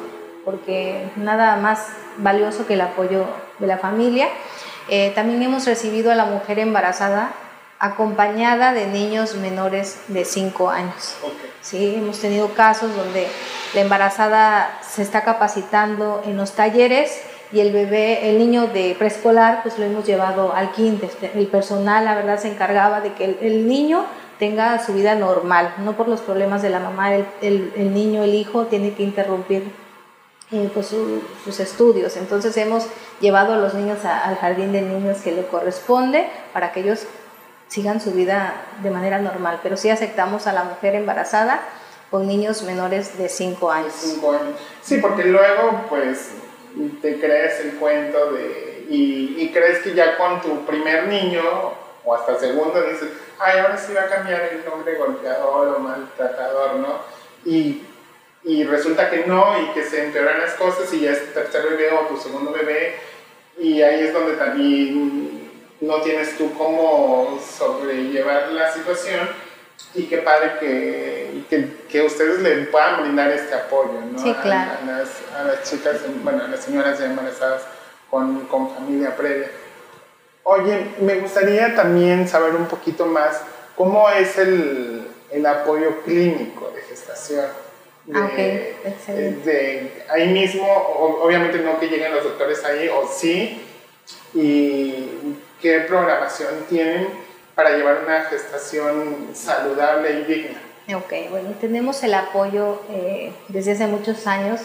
porque 0.45 1.09
nada 1.15 1.55
más 1.55 1.87
valioso 2.17 2.67
que 2.67 2.75
el 2.75 2.81
apoyo 2.81 3.25
de 3.57 3.65
la 3.65 3.79
familia. 3.79 4.27
Eh, 4.87 5.11
también 5.15 5.41
hemos 5.41 5.65
recibido 5.65 6.11
a 6.11 6.15
la 6.15 6.25
mujer 6.25 6.59
embarazada 6.59 7.31
acompañada 7.79 8.73
de 8.73 8.85
niños 8.85 9.33
menores 9.33 10.01
de 10.07 10.23
5 10.23 10.69
años. 10.69 11.15
Sí, 11.61 11.95
hemos 11.97 12.19
tenido 12.19 12.49
casos 12.49 12.95
donde 12.95 13.27
la 13.73 13.81
embarazada 13.81 14.79
se 14.87 15.01
está 15.01 15.23
capacitando 15.23 16.21
en 16.27 16.37
los 16.37 16.51
talleres 16.51 17.23
y 17.51 17.59
el 17.59 17.71
bebé, 17.71 18.29
el 18.29 18.37
niño 18.37 18.67
de 18.67 18.95
preescolar, 18.99 19.61
pues 19.63 19.79
lo 19.79 19.85
hemos 19.85 20.05
llevado 20.05 20.53
al 20.53 20.71
kinder. 20.71 21.09
El 21.33 21.47
personal, 21.47 22.05
la 22.05 22.13
verdad, 22.13 22.37
se 22.37 22.49
encargaba 22.49 23.01
de 23.01 23.13
que 23.13 23.37
el, 23.41 23.67
niño 23.67 24.05
tenga 24.39 24.83
su 24.85 24.93
vida 24.93 25.15
normal, 25.15 25.73
no 25.79 25.93
por 25.93 26.07
los 26.07 26.21
problemas 26.21 26.61
de 26.61 26.69
la 26.69 26.79
mamá, 26.79 27.13
el, 27.15 27.25
el 27.41 27.93
niño, 27.93 28.23
el 28.23 28.33
hijo, 28.33 28.65
tiene 28.65 28.93
que 28.93 29.03
interrumpir 29.03 29.63
eh, 30.51 30.69
pues, 30.73 30.93
sus 31.43 31.59
estudios. 31.59 32.15
Entonces 32.17 32.55
hemos 32.57 32.85
llevado 33.19 33.53
a 33.53 33.57
los 33.57 33.73
niños 33.73 34.05
al 34.05 34.37
jardín 34.37 34.71
de 34.71 34.81
niños 34.83 35.17
que 35.23 35.31
le 35.31 35.47
corresponde 35.47 36.27
para 36.53 36.71
que 36.71 36.81
ellos 36.81 37.07
sigan 37.67 37.99
su 37.99 38.11
vida 38.11 38.53
de 38.83 38.91
manera 38.91 39.17
normal. 39.19 39.59
Pero 39.63 39.75
sí 39.75 39.89
aceptamos 39.89 40.45
a 40.45 40.53
la 40.53 40.63
mujer 40.63 40.93
embarazada 40.93 41.61
con 42.11 42.27
niños 42.27 42.61
menores 42.61 43.17
de 43.17 43.27
5 43.27 43.71
años. 43.71 43.93
años. 44.33 44.55
Sí, 44.83 44.97
porque 44.97 45.23
luego 45.23 45.85
pues 45.89 46.33
te 47.01 47.19
crees 47.19 47.59
el 47.61 47.77
cuento 47.77 48.33
de... 48.33 48.85
Y 48.87 49.49
crees 49.51 49.79
que 49.79 49.95
ya 49.95 50.15
con 50.15 50.41
tu 50.41 50.63
primer 50.65 51.07
niño 51.07 51.41
o 52.05 52.13
hasta 52.13 52.39
segundo 52.39 52.81
dices, 52.83 53.09
ay, 53.39 53.59
ahora 53.59 53.77
sí 53.77 53.93
va 53.93 54.03
a 54.03 54.09
cambiar 54.09 54.41
el 54.43 54.63
nombre 54.63 54.95
golpeador 54.95 55.75
o 55.75 55.79
maltratador, 55.79 56.75
¿no? 56.75 56.99
Y 57.45 57.81
y 58.45 58.63
resulta 58.63 59.09
que 59.09 59.25
no 59.25 59.59
y 59.59 59.73
que 59.73 59.83
se 59.83 60.05
empeoran 60.05 60.39
las 60.39 60.53
cosas 60.53 60.93
y 60.93 61.01
ya 61.01 61.11
es 61.11 61.25
tu 61.25 61.33
tercer 61.33 61.67
bebé 61.67 61.91
o 61.91 62.07
tu 62.07 62.17
segundo 62.17 62.51
bebé 62.51 62.95
y 63.57 63.81
ahí 63.81 64.05
es 64.05 64.13
donde 64.13 64.33
también 64.33 65.51
no 65.81 66.01
tienes 66.01 66.37
tú 66.37 66.53
cómo 66.55 67.39
sobrellevar 67.57 68.51
la 68.51 68.71
situación 68.71 69.27
y 69.95 70.03
qué 70.03 70.19
padre 70.19 70.53
que, 70.59 71.43
que, 71.49 71.69
que 71.89 72.01
ustedes 72.03 72.39
le 72.39 72.65
puedan 72.67 73.01
brindar 73.01 73.31
este 73.31 73.55
apoyo 73.55 73.99
¿no? 74.11 74.19
sí, 74.19 74.31
claro. 74.43 74.71
a, 74.79 74.85
las, 74.85 75.09
a, 75.35 75.43
las, 75.43 75.69
chicas, 75.69 76.01
bueno, 76.23 76.43
a 76.45 76.47
las 76.47 76.63
señoras 76.63 77.01
embarazadas 77.01 77.63
con, 78.11 78.41
con 78.41 78.69
familia 78.75 79.15
previa. 79.15 79.49
Oye, 80.47 80.91
me 81.01 81.15
gustaría 81.15 81.75
también 81.75 82.27
saber 82.27 82.53
un 82.53 82.67
poquito 82.67 83.07
más 83.07 83.41
cómo 83.75 84.07
es 84.11 84.37
el, 84.37 85.07
el 85.31 85.45
apoyo 85.45 86.03
clínico 86.03 86.69
de 86.69 86.81
gestación. 86.83 87.47
Ah, 88.13 88.29
excelente. 88.85 89.49
De, 89.49 90.03
ahí 90.07 90.27
mismo, 90.27 90.67
obviamente 91.23 91.57
no 91.57 91.79
que 91.79 91.87
lleguen 91.87 92.13
los 92.13 92.23
doctores 92.23 92.63
ahí, 92.63 92.87
o 92.89 93.07
sí, 93.11 93.59
y 94.35 95.09
qué 95.59 95.79
programación 95.79 96.65
tienen 96.69 97.07
para 97.55 97.71
llevar 97.71 98.03
una 98.05 98.25
gestación 98.25 99.29
saludable 99.33 100.11
y 100.11 100.23
digna. 100.25 100.61
Ok, 100.95 101.31
bueno, 101.31 101.55
tenemos 101.59 102.03
el 102.03 102.13
apoyo 102.13 102.83
eh, 102.91 103.33
desde 103.47 103.71
hace 103.71 103.87
muchos 103.87 104.27
años 104.27 104.61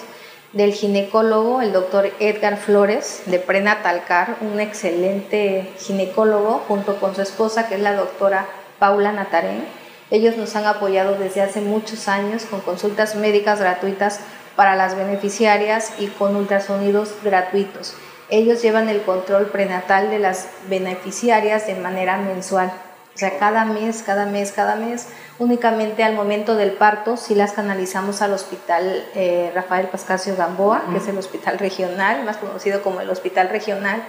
del 0.52 0.72
ginecólogo, 0.72 1.60
el 1.62 1.72
doctor 1.72 2.10
Edgar 2.18 2.56
Flores, 2.56 3.22
de 3.26 3.38
Prenatalcar, 3.38 4.36
un 4.40 4.60
excelente 4.60 5.70
ginecólogo, 5.78 6.64
junto 6.66 6.96
con 6.96 7.14
su 7.14 7.22
esposa, 7.22 7.68
que 7.68 7.76
es 7.76 7.80
la 7.80 7.94
doctora 7.94 8.46
Paula 8.78 9.12
Natarén 9.12 9.80
ellos 10.10 10.36
nos 10.36 10.56
han 10.56 10.66
apoyado 10.66 11.14
desde 11.16 11.40
hace 11.40 11.60
muchos 11.60 12.08
años 12.08 12.44
con 12.44 12.60
consultas 12.60 13.14
médicas 13.14 13.60
gratuitas 13.60 14.20
para 14.56 14.74
las 14.74 14.96
beneficiarias 14.96 15.92
y 15.98 16.08
con 16.08 16.34
ultrasonidos 16.34 17.14
gratuitos. 17.22 17.94
Ellos 18.28 18.60
llevan 18.60 18.88
el 18.88 19.02
control 19.02 19.46
prenatal 19.46 20.10
de 20.10 20.18
las 20.18 20.48
beneficiarias 20.68 21.66
de 21.68 21.76
manera 21.76 22.18
mensual. 22.18 22.72
O 23.14 23.18
sea, 23.20 23.38
cada 23.38 23.64
mes, 23.64 24.02
cada 24.02 24.26
mes, 24.26 24.52
cada 24.52 24.76
mes, 24.76 25.08
únicamente 25.38 26.04
al 26.04 26.14
momento 26.14 26.54
del 26.54 26.72
parto, 26.72 27.16
si 27.16 27.34
las 27.34 27.52
canalizamos 27.52 28.22
al 28.22 28.32
hospital 28.32 29.04
eh, 29.14 29.50
Rafael 29.54 29.88
Pascasio 29.88 30.36
Gamboa, 30.36 30.84
que 30.90 30.98
es 30.98 31.08
el 31.08 31.18
hospital 31.18 31.58
regional, 31.58 32.24
más 32.24 32.36
conocido 32.36 32.82
como 32.82 33.00
el 33.00 33.10
hospital 33.10 33.48
regional, 33.48 34.02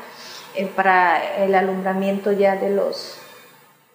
eh, 0.56 0.70
para 0.76 1.44
el 1.44 1.56
alumbramiento 1.56 2.32
ya 2.32 2.56
de, 2.56 2.70
los, 2.70 3.18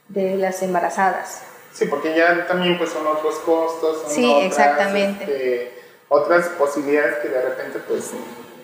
de 0.09 0.37
las 0.37 0.63
embarazadas. 0.63 1.43
Sí, 1.73 1.87
porque 1.87 2.17
ya 2.17 2.47
también 2.47 2.79
pues 2.79 2.91
son 2.91 3.07
otros 3.07 3.37
costos, 3.37 4.03
son 4.03 4.11
sí, 4.11 4.27
otras, 4.27 4.47
exactamente. 4.47 5.25
Este, 5.25 5.83
otras 6.09 6.47
posibilidades 6.51 7.19
que 7.19 7.29
de 7.29 7.43
repente 7.43 7.79
pues 7.87 8.13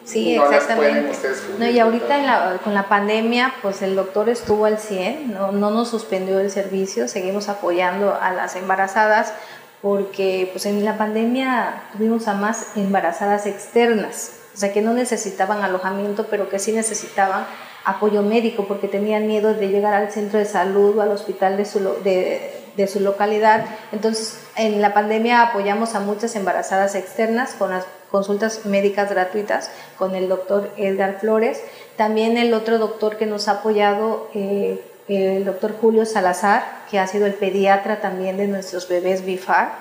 Sí, 0.04 0.34
exactamente. 0.34 1.12
no, 1.58 1.66
y 1.66 1.78
ahorita 1.78 2.58
con 2.64 2.74
la 2.74 2.88
pandemia, 2.88 3.54
pues 3.62 3.82
el 3.82 3.94
doctor 3.94 4.28
estuvo 4.28 4.64
al 4.64 4.78
100, 4.78 5.32
no, 5.32 5.52
no 5.52 5.70
nos 5.70 5.88
suspendió 5.88 6.40
el 6.40 6.50
servicio, 6.50 7.08
seguimos 7.08 7.48
apoyando 7.48 8.18
a 8.20 8.32
las 8.32 8.56
embarazadas 8.56 9.32
porque 9.80 10.48
pues 10.52 10.66
en 10.66 10.84
la 10.84 10.96
pandemia 10.96 11.82
tuvimos 11.92 12.28
a 12.28 12.34
más 12.34 12.76
embarazadas 12.76 13.46
externas, 13.46 14.32
o 14.54 14.58
sea 14.58 14.72
que 14.72 14.82
no 14.82 14.92
necesitaban 14.92 15.62
alojamiento, 15.62 16.26
pero 16.28 16.48
que 16.48 16.58
sí 16.58 16.72
necesitaban 16.72 17.46
apoyo 17.84 18.22
médico 18.22 18.66
porque 18.66 18.88
tenían 18.88 19.26
miedo 19.26 19.54
de 19.54 19.68
llegar 19.68 19.94
al 19.94 20.12
centro 20.12 20.38
de 20.38 20.44
salud 20.44 20.98
o 20.98 21.02
al 21.02 21.10
hospital 21.10 21.56
de 21.56 21.64
su, 21.64 21.80
de, 22.04 22.62
de 22.76 22.86
su 22.86 23.00
localidad. 23.00 23.64
Entonces, 23.90 24.38
en 24.56 24.80
la 24.80 24.94
pandemia 24.94 25.42
apoyamos 25.42 25.94
a 25.94 26.00
muchas 26.00 26.36
embarazadas 26.36 26.94
externas 26.94 27.54
con, 27.58 27.72
consultas 28.12 28.66
médicas 28.66 29.10
gratuitas 29.10 29.70
con 29.98 30.14
el 30.14 30.28
doctor 30.28 30.70
Edgar 30.76 31.18
Flores. 31.18 31.60
También 31.96 32.36
el 32.36 32.54
otro 32.54 32.78
doctor 32.78 33.16
que 33.16 33.26
nos 33.26 33.48
ha 33.48 33.52
apoyado, 33.52 34.28
eh, 34.34 34.80
el 35.08 35.44
doctor 35.44 35.74
Julio 35.80 36.06
Salazar, 36.06 36.62
que 36.90 37.00
ha 37.00 37.06
sido 37.08 37.26
el 37.26 37.34
pediatra 37.34 38.00
también 38.00 38.36
de 38.36 38.46
nuestros 38.46 38.86
bebés 38.86 39.24
BIFAR, 39.24 39.72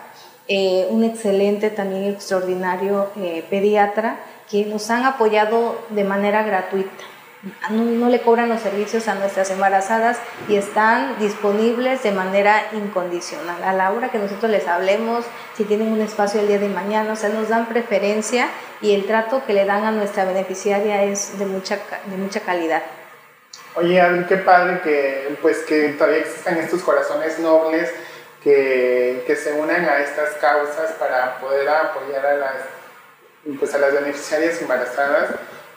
eh, 0.48 0.88
un 0.90 1.04
excelente, 1.04 1.70
también 1.70 2.06
extraordinario 2.06 3.10
eh, 3.18 3.46
pediatra, 3.50 4.18
que 4.50 4.66
nos 4.66 4.90
han 4.90 5.06
apoyado 5.06 5.78
de 5.90 6.04
manera 6.04 6.42
gratuita 6.44 6.92
no, 7.72 8.10
le 8.10 8.22
cobran 8.22 8.50
los 8.50 8.62
servicios 8.62 9.08
a 9.08 9.16
nuestras 9.16 9.50
embarazadas 9.50 10.20
y 10.48 10.58
están 10.58 11.18
disponibles 11.18 12.04
de 12.04 12.12
manera 12.12 12.68
incondicional. 12.74 13.64
A 13.64 13.74
la 13.74 13.92
hora 13.92 14.10
que 14.10 14.20
nosotros 14.20 14.52
les 14.52 14.68
hablemos, 14.68 15.26
si 15.58 15.64
tienen 15.64 15.92
un 15.92 16.02
espacio 16.02 16.40
el 16.40 16.48
día 16.48 16.60
de 16.60 16.70
mañana, 16.70 17.14
o 17.14 17.16
sea, 17.16 17.30
nos 17.30 17.50
dan 17.50 17.68
preferencia 17.68 18.48
y 18.82 18.94
el 18.94 19.06
trato 19.06 19.44
que 19.46 19.54
le 19.54 19.66
dan 19.66 19.86
a 19.86 19.92
nuestra 19.92 20.26
beneficiaria 20.26 21.04
es 21.04 21.40
de 21.40 21.46
mucha, 21.46 21.80
de 22.06 22.18
mucha 22.18 22.42
calidad. 22.42 22.84
Oye, 23.76 24.00
Adri, 24.00 24.26
qué 24.26 24.38
padre 24.38 24.82
que, 24.82 25.38
pues, 25.42 25.60
que 25.60 25.90
todavía 25.90 26.20
existan 26.20 26.58
estos 26.58 26.82
corazones 26.84 27.40
nobles 27.40 27.92
que, 28.44 29.24
que 29.26 29.36
se 29.36 29.54
unan 29.54 29.86
a 29.86 30.00
estas 30.00 30.32
causas 30.34 30.92
para 31.00 31.40
poder 31.40 31.68
apoyar 31.70 32.26
a 32.26 32.36
las, 32.36 32.56
pues, 33.58 33.74
a 33.74 33.80
las 33.80 33.94
beneficiarias 33.94 34.62
embarazadas 34.62 35.30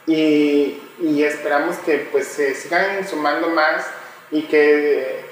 y, 0.07 0.81
y 1.01 1.25
esperamos 1.25 1.77
que 1.79 2.09
pues 2.11 2.29
se 2.29 2.55
sigan 2.55 3.07
sumando 3.07 3.49
más 3.49 3.87
y 4.31 4.43
que 4.43 5.25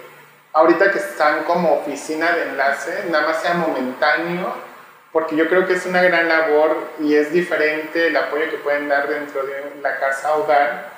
ahorita 0.52 0.90
que 0.90 0.98
están 0.98 1.44
como 1.44 1.74
oficina 1.74 2.32
de 2.32 2.42
enlace, 2.42 3.04
nada 3.10 3.28
más 3.28 3.42
sea 3.42 3.54
momentáneo, 3.54 4.54
porque 5.12 5.36
yo 5.36 5.48
creo 5.48 5.66
que 5.66 5.74
es 5.74 5.86
una 5.86 6.02
gran 6.02 6.28
labor 6.28 6.76
y 7.00 7.14
es 7.14 7.32
diferente 7.32 8.06
el 8.06 8.16
apoyo 8.16 8.50
que 8.50 8.56
pueden 8.58 8.88
dar 8.88 9.08
dentro 9.08 9.44
de 9.44 9.72
la 9.82 9.98
casa 9.98 10.34
hogar 10.36 10.90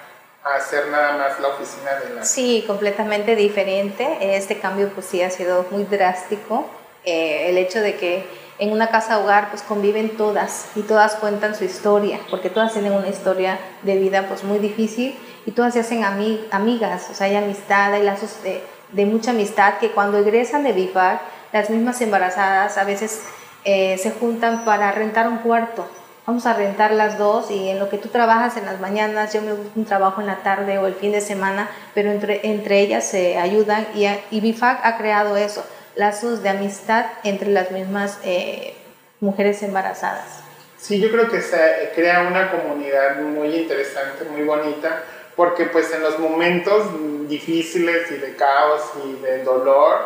a 0.45 0.57
hacer 0.57 0.89
nada 0.89 1.17
más 1.17 1.41
la 1.41 1.49
oficina 1.49 1.95
de 1.97 2.07
enlace. 2.07 2.35
Sí, 2.35 2.65
completamente 2.67 3.35
diferente. 3.35 4.37
Este 4.37 4.59
cambio 4.59 4.91
pues 4.91 5.07
sí 5.07 5.23
ha 5.23 5.31
sido 5.31 5.67
muy 5.71 5.85
drástico. 5.85 6.69
Eh, 7.05 7.51
el 7.51 7.59
hecho 7.59 7.81
de 7.81 7.97
que 7.97 8.25
en 8.59 8.73
una 8.73 8.89
casa 8.89 9.19
hogar 9.19 9.51
pues 9.51 9.63
conviven 9.63 10.17
todas 10.17 10.67
y 10.77 10.83
todas 10.83 11.17
cuentan 11.17 11.55
su 11.55 11.65
historia, 11.65 12.21
porque 12.31 12.51
todas 12.51 12.73
tienen 12.73 12.93
una 12.93 13.09
historia 13.09 13.59
de 13.83 13.97
vida 13.97 14.27
pues 14.29 14.45
muy 14.45 14.59
difícil 14.59 15.17
y 15.47 15.51
todas 15.51 15.75
se 15.75 15.81
hacen 15.81 16.05
amigas, 16.05 17.09
o 17.11 17.15
sea, 17.15 17.27
hay 17.27 17.37
amistad, 17.37 17.93
hay 17.93 18.03
lazos 18.03 18.39
de, 18.43 19.07
mucha 19.07 19.33
amistad 19.33 19.79
que 19.79 19.91
cuando 19.91 20.19
egresan 20.19 20.63
de 20.63 20.73
BIPAC, 20.73 21.21
las 21.53 21.69
mismas 21.69 22.01
embarazadas 22.01 22.79
a 22.79 22.85
veces 22.85 23.23
eh, 23.65 23.99
se 23.99 24.13
juntan 24.13 24.65
para 24.65 24.93
rentar 24.93 25.29
un 25.29 25.39
cuarto. 25.39 25.87
Vamos 26.27 26.47
a 26.47 26.55
rentar 26.55 26.93
las 26.93 27.19
dos 27.19 27.51
y 27.51 27.69
en 27.69 27.79
lo 27.79 27.91
que 27.91 27.99
tú 27.99 28.09
trabajas 28.09 28.57
en 28.57 28.65
las 28.65 28.81
mañanas, 28.81 29.35
yo 29.35 29.43
me 29.43 29.53
busco 29.53 29.73
un 29.79 29.85
trabajo 29.85 30.23
en 30.23 30.27
la 30.27 30.37
tarde 30.37 30.79
o 30.79 30.87
el 30.87 30.95
fin 30.95 31.13
de 31.13 31.21
semana, 31.21 31.69
pero 31.93 32.11
entre, 32.11 32.41
entre 32.49 32.81
ellas 32.81 33.05
se 33.05 33.37
ayudan 33.37 33.87
y, 33.95 34.07
y 34.31 34.41
BIFAC 34.41 34.81
ha 34.85 34.97
creado 34.97 35.37
eso 35.37 35.63
lazos 35.97 36.43
de 36.43 36.49
amistad 36.49 37.07
entre 37.23 37.51
las 37.51 37.71
mismas 37.71 38.19
eh, 38.25 38.75
mujeres 39.21 39.63
embarazadas. 39.63 40.41
Sí, 40.79 41.01
yo 41.01 41.11
creo 41.11 41.31
que 41.31 41.41
se 41.41 41.93
crea 41.95 42.27
una 42.29 42.51
comunidad 42.51 43.17
muy 43.21 43.55
interesante, 43.57 44.25
muy 44.25 44.43
bonita, 44.43 45.03
porque 45.35 45.65
pues 45.67 45.93
en 45.93 46.03
los 46.03 46.19
momentos 46.19 47.29
difíciles 47.29 48.11
y 48.11 48.17
de 48.17 48.37
caos 48.37 48.83
y 49.05 49.23
de 49.23 49.43
dolor, 49.43 50.01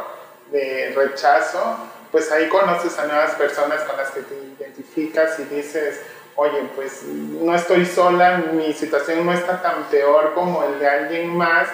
de 0.53 0.92
rechazo, 0.94 1.79
pues 2.12 2.31
ahí 2.33 2.48
conoces 2.48 2.98
a 2.98 3.07
nuevas 3.07 3.33
personas 3.33 3.81
con 3.83 3.96
las 3.96 4.11
que 4.11 4.20
te 4.20 4.35
identificas 4.59 5.38
y 5.40 5.55
dices, 5.55 6.01
oye, 6.37 6.62
pues 6.77 7.03
no 7.03 7.55
estoy 7.55 7.85
sola, 7.85 8.38
mi 8.53 8.72
situación 8.72 9.27
no 9.27 9.33
está 9.33 9.61
tan 9.61 9.85
peor 9.90 10.33
como 10.35 10.62
el 10.62 10.79
de 10.79 10.88
alguien 10.88 11.37
más 11.37 11.68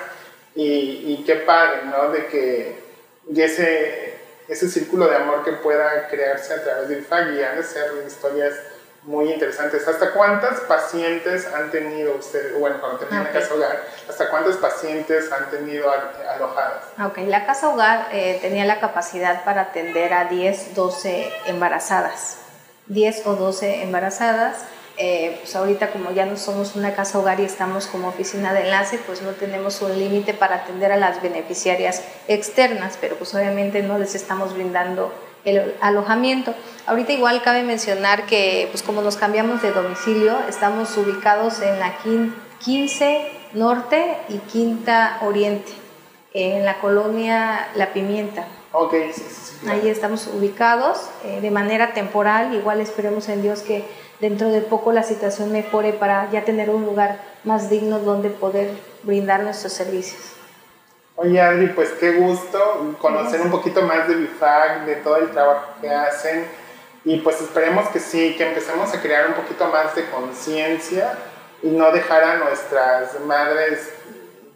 y, 0.55 1.18
y 1.18 1.24
qué 1.27 1.37
padre, 1.37 1.83
¿no? 1.85 2.11
De 2.11 2.27
que 2.27 2.84
y 3.28 3.40
ese, 3.40 4.14
ese 4.48 4.68
círculo 4.68 5.08
de 5.08 5.16
amor 5.16 5.44
que 5.44 5.52
pueda 5.52 6.08
crearse 6.08 6.54
a 6.54 6.62
través 6.62 6.88
del 6.88 7.04
FAG 7.04 7.34
y 7.34 7.42
han 7.42 7.56
de 7.56 7.62
ser 7.62 7.90
historias 8.06 8.54
muy 9.04 9.30
interesantes. 9.30 9.87
¿Hasta 9.87 10.12
cuántas 10.12 10.60
pacientes 10.60 11.46
han 11.54 11.70
tenido 11.70 12.16
ustedes, 12.16 12.58
bueno, 12.58 12.80
cuando 12.80 12.98
tenían 12.98 13.24
la 13.24 13.32
casa 13.32 13.54
hogar, 13.54 13.82
hasta 14.08 14.30
cuántas 14.30 14.56
pacientes 14.56 15.30
han 15.30 15.50
tenido 15.50 15.90
alojadas? 15.90 16.84
Ok, 17.04 17.18
la 17.26 17.44
casa 17.44 17.68
hogar 17.68 18.08
eh, 18.12 18.38
tenía 18.40 18.64
la 18.64 18.80
capacidad 18.80 19.44
para 19.44 19.62
atender 19.62 20.14
a 20.14 20.24
10, 20.24 20.74
12 20.74 21.32
embarazadas. 21.46 22.38
10 22.87 23.26
o 23.26 23.34
12 23.34 23.82
embarazadas 23.82 24.58
eh, 24.96 25.38
pues 25.40 25.57
ahorita 25.57 25.90
como 25.90 26.12
ya 26.12 26.24
no 26.24 26.37
somos 26.37 26.76
una 26.76 26.94
casa 26.94 27.18
hogar 27.18 27.40
y 27.40 27.44
estamos 27.44 27.87
como 27.87 28.09
oficina 28.09 28.52
de 28.52 28.62
enlace, 28.62 28.98
pues 29.07 29.22
no 29.22 29.30
tenemos 29.30 29.83
un 29.83 29.98
límite 29.98 30.35
para 30.35 30.57
atender 30.57 30.92
a 30.92 30.96
las 30.96 31.20
beneficiarias 31.20 32.02
externas, 32.28 32.96
pero 33.00 33.16
pues 33.16 33.35
obviamente 33.35 33.83
no 33.83 33.98
les 33.98 34.14
estamos 34.14 34.54
brindando 34.54 35.12
el 35.44 35.74
alojamiento. 35.80 36.54
Ahorita 36.87 37.12
igual 37.12 37.42
cabe 37.42 37.62
mencionar 37.64 38.26
que 38.26 38.68
pues 38.70 38.83
como 38.83 39.02
nos 39.02 39.16
cambiamos 39.16 39.62
de 39.62 39.72
domicilio, 39.72 40.38
estamos 40.48 40.96
ubicados 40.96 41.61
en 41.61 41.80
la 41.80 41.96
15 42.64 43.30
Norte 43.54 44.16
y 44.28 44.38
Quinta 44.38 45.18
Oriente, 45.22 45.72
en 46.33 46.64
la 46.64 46.78
colonia 46.80 47.68
La 47.74 47.92
Pimienta. 47.92 48.46
Ok, 48.72 48.94
Ahí 49.68 49.88
estamos 49.88 50.26
ubicados 50.26 50.98
eh, 51.24 51.40
de 51.40 51.50
manera 51.50 51.94
temporal, 51.94 52.52
igual 52.54 52.80
esperemos 52.80 53.28
en 53.28 53.40
Dios 53.40 53.61
que 53.62 53.85
dentro 54.20 54.48
de 54.48 54.61
poco 54.61 54.92
la 54.92 55.03
situación 55.03 55.53
mejore 55.53 55.92
para 55.92 56.31
ya 56.31 56.44
tener 56.44 56.70
un 56.70 56.85
lugar 56.85 57.20
más 57.44 57.70
digno 57.70 57.98
donde 57.98 58.31
poder 58.31 58.70
brindar 59.03 59.42
nuestros 59.42 59.72
servicios. 59.72 60.20
Oye 61.16 61.40
Adri, 61.40 61.68
pues 61.68 61.90
qué 62.00 62.12
gusto 62.12 62.96
conocer 63.00 63.40
un 63.40 63.50
poquito 63.50 63.83
más 63.83 64.09
de 64.09 64.16
BIFAC, 64.16 64.85
de 64.85 64.96
todo 64.96 65.16
el 65.16 65.31
trabajo 65.31 65.66
que 65.81 65.88
hacen 65.88 66.44
y 67.05 67.18
pues 67.18 67.40
esperemos 67.40 67.88
que 67.90 68.00
sí, 68.00 68.35
que 68.37 68.48
empecemos 68.48 68.92
a 68.94 69.00
crear 69.00 69.29
un 69.29 69.35
poquito 69.35 69.68
más 69.68 69.94
de 69.94 70.07
conciencia 70.07 71.12
y 71.62 71.68
no 71.68 71.92
dejar 71.92 72.24
a 72.24 72.37
nuestras 72.38 73.20
madres 73.20 73.90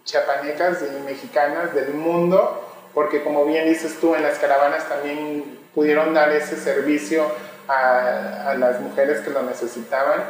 chiapanecas 0.05 0.79
y 0.83 1.05
mexicanas 1.05 1.75
del 1.75 1.93
mundo, 1.93 2.65
porque 2.95 3.23
como 3.23 3.45
bien 3.45 3.69
dices 3.69 3.99
tú, 4.01 4.15
en 4.15 4.23
las 4.23 4.39
caravanas 4.39 4.89
también 4.89 5.59
pudieron 5.75 6.15
dar 6.15 6.33
ese 6.33 6.57
servicio 6.57 7.31
a, 7.69 8.55
las 8.59 8.81
mujeres 8.81 9.21
que 9.21 9.31
lo 9.31 9.43
necesitaban, 9.43 10.25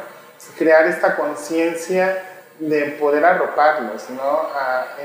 crear 0.57 0.85
esta 0.87 1.15
conciencia 1.15 2.23
de 2.59 2.97
poder 2.99 3.23
arroparlos 3.25 4.09
¿no? 4.09 4.49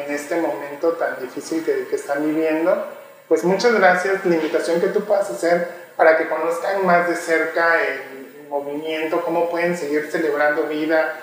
en 0.04 0.12
este 0.12 0.40
momento 0.40 0.92
tan 0.92 1.20
difícil 1.20 1.64
que, 1.64 1.86
que, 1.86 1.96
están 1.96 2.24
viviendo. 2.24 2.86
Pues 3.28 3.44
muchas 3.44 3.72
gracias, 3.74 4.24
la 4.24 4.34
invitación 4.34 4.80
que 4.80 4.88
tú 4.88 5.04
puedas 5.04 5.30
hacer 5.30 5.84
para 5.96 6.16
que 6.16 6.28
conozcan 6.28 6.84
más 6.84 7.08
de 7.08 7.16
cerca 7.16 7.80
el, 7.82 8.24
movimiento, 8.48 9.22
cómo 9.24 9.50
pueden 9.50 9.76
seguir 9.76 10.08
celebrando 10.12 10.64
vida, 10.64 11.14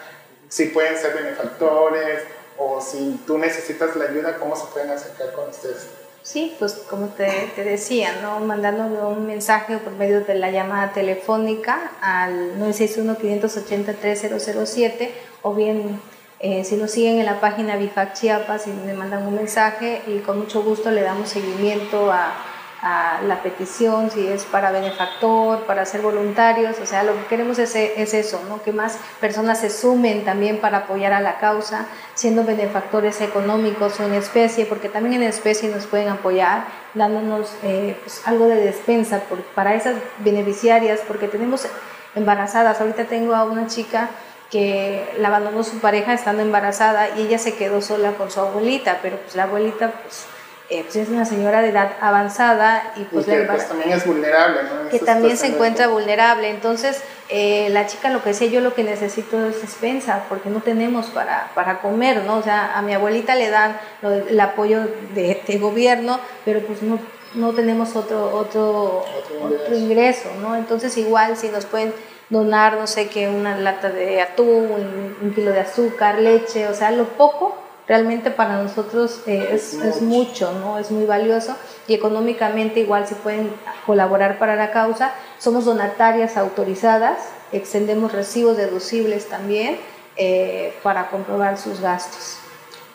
si 0.50 0.65
pueden 0.65 0.97
ser 0.97 1.13
benefactores 1.13 2.24
o 2.58 2.82
si 2.82 3.21
tú 3.26 3.38
necesitas 3.38 3.95
la 3.95 4.06
ayuda, 4.06 4.38
cómo 4.38 4.56
se 4.56 4.65
pueden 4.74 4.91
acercar 4.91 5.32
con 5.32 5.50
ustedes. 5.50 5.88
Sí, 6.24 6.56
pues 6.60 6.74
como 6.88 7.08
te, 7.08 7.52
decía, 7.64 8.22
¿no? 8.22 8.40
mandándome 8.42 9.02
un 9.02 9.26
mensaje 9.26 9.80
por 9.80 9.94
medio 9.94 10.22
de 10.22 10.36
la 10.36 10.52
llamada 10.52 10.94
telefónica 10.94 11.94
al 12.00 12.60
961-580-3007 12.60 15.10
o 15.42 15.56
bien 15.56 16.00
eh, 16.40 16.64
si 16.64 16.76
nos 16.76 16.92
siguen 16.92 17.18
en 17.20 17.26
la 17.26 17.40
página 17.40 17.76
Bifac 17.76 18.14
Chiapas 18.14 18.68
y 18.68 18.72
me 18.72 18.94
mandan 18.94 19.26
un 19.26 19.34
mensaje 19.36 20.04
y 20.06 20.20
con 20.20 20.38
mucho 20.40 20.62
gusto 20.62 20.92
le 20.92 21.02
damos 21.02 21.30
seguimiento 21.30 22.12
a 22.12 22.36
a 22.82 23.22
la 23.28 23.44
petición, 23.44 24.10
si 24.10 24.28
es 24.28 24.46
para 24.46 24.72
benefactor, 24.72 25.65
para 25.65 25.86
ser 25.86 26.02
voluntarios, 26.02 26.80
o 26.80 26.86
sea, 26.86 27.04
lo 27.04 27.13
que 27.13 27.26
queremos 27.26 27.60
es, 27.60 27.76
es, 27.76 28.13
eso, 28.15 28.41
¿no? 28.50 28.63
que 28.63 28.72
más 28.72 28.98
personas 29.20 29.60
se 29.60 29.70
sumen 29.70 30.26
también 30.26 30.60
para 30.60 30.80
apoyar 30.80 31.13
a 31.13 31.22
la 31.22 31.38
causa, 31.38 31.86
siendo 32.15 32.44
benefactores 32.44 33.22
económicos 33.22 34.00
o 34.00 34.04
en 34.04 34.15
especie, 34.15 34.65
porque 34.65 34.89
también 34.89 35.22
en 35.22 35.30
especie 35.30 35.70
nos 35.70 35.86
pueden 35.86 36.10
apoyar, 36.10 36.65
dándonos 36.96 37.54
eh, 37.62 37.96
pues, 38.04 38.24
algo 38.26 38.48
de 38.48 38.56
despensa 38.56 39.22
para 39.54 39.76
esas 39.76 39.96
beneficiarias, 40.20 41.02
porque 41.08 41.28
tenemos 41.28 41.67
embarazadas, 42.15 42.82
ahorita 42.82 43.06
tengo 43.06 43.36
a 43.36 43.44
una 43.44 43.67
chica 43.67 44.10
que 44.50 45.08
la 45.20 45.30
abandonó 45.30 45.63
su 45.63 45.80
pareja 45.80 46.13
estando 46.13 46.41
embarazada 46.41 47.10
y 47.17 47.22
ella 47.22 47.38
se 47.38 47.56
quedó 47.56 47.82
sola 47.82 48.13
con 48.13 48.32
su 48.32 48.39
abuelita, 48.39 49.00
pero 49.02 49.17
pues 49.17 49.36
la 49.36 49.44
abuelita 49.44 49.91
pues 49.91 50.26
eh, 50.72 50.84
pues 50.84 50.96
es 50.96 51.10
una 51.10 51.26
señora 51.26 51.62
de 51.62 51.70
edad 51.70 51.92
avanzada 52.00 52.94
y 52.96 53.04
pues, 53.04 53.26
que, 53.26 53.42
pues, 53.42 53.68
también 53.68 53.92
es 53.92 54.06
vulnerable, 54.06 54.62
¿no? 54.64 54.90
Que 54.90 55.00
también 55.00 55.36
se 55.36 55.48
encuentra 55.48 55.90
vulnerable. 55.90 56.50
Entonces, 56.50 57.04
eh, 57.30 57.68
la 57.72 57.88
chica 57.88 58.10
lo 58.10 58.24
que 58.24 58.30
decía, 58.30 58.48
yo 58.48 58.62
lo 58.62 58.74
que 58.74 58.84
necesito 58.84 59.46
es 59.46 59.62
despensa, 59.62 60.24
porque 60.30 60.50
no 60.50 60.62
tenemos 60.62 61.08
para, 61.08 61.52
para 61.56 61.82
comer, 61.82 62.24
¿no? 62.24 62.38
O 62.38 62.42
sea, 62.42 62.78
a 62.78 62.82
mi 62.82 62.94
abuelita 62.94 63.36
le 63.36 63.50
dan 63.50 63.78
el 64.02 64.40
apoyo 64.40 64.88
de, 65.14 65.42
de, 65.46 65.58
gobierno, 65.60 66.22
pero 66.46 66.62
pues 66.62 66.82
no, 66.82 67.00
no 67.36 67.52
tenemos 67.54 67.96
otro, 67.98 68.34
otro, 68.34 69.06
otro 69.44 69.76
ingreso. 69.76 70.30
¿no? 70.42 70.56
Entonces, 70.56 70.98
igual, 70.98 71.38
si 71.38 71.50
nos 71.50 71.66
pueden 71.66 71.94
donar, 72.30 72.78
no 72.78 72.88
sé 72.88 73.10
qué, 73.10 73.28
una 73.28 73.58
lata 73.58 73.90
de 73.90 74.22
atún, 74.22 75.16
un, 75.22 75.34
kilo 75.34 75.52
de 75.52 75.60
azúcar, 75.60 76.18
leche, 76.20 76.68
o 76.68 76.74
sea, 76.74 76.92
lo 76.92 77.10
poco 77.10 77.58
realmente 77.92 78.32
para 78.32 78.64
nosotros 78.64 79.22
eh, 79.28 79.50
es, 79.52 79.74
es, 79.74 80.02
mucho, 80.02 80.54
¿no? 80.54 80.80
Es 80.80 80.92
muy 80.92 81.06
valioso 81.06 81.58
y 81.90 81.94
económicamente 81.94 82.80
igual 82.80 83.06
si 83.06 83.16
pueden 83.16 83.54
colaborar 83.86 84.40
para 84.40 84.56
la 84.56 84.72
causa. 84.72 85.14
Somos 85.40 85.66
donatarias 85.66 86.38
autorizadas, 86.38 87.18
extendemos 87.52 88.14
recibos 88.14 88.56
deducibles 88.56 89.28
también 89.28 89.78
eh, 90.16 90.74
para 90.84 91.10
comprobar 91.10 91.58
sus 91.58 91.82
gastos. 91.82 92.38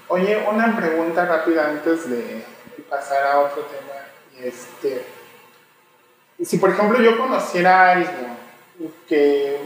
Oye, 0.09 0.43
una 0.51 0.75
pregunta 0.75 1.27
rápida 1.27 1.69
antes 1.69 2.09
de 2.09 2.43
pasar 2.89 3.23
a 3.27 3.41
otro 3.41 3.65
tema. 3.65 4.47
Este, 4.49 5.05
si 6.43 6.57
por 6.57 6.71
ejemplo 6.71 7.03
yo 7.03 7.19
conociera 7.19 7.83
a 7.83 7.93
alguien 7.93 8.37
que 9.07 9.59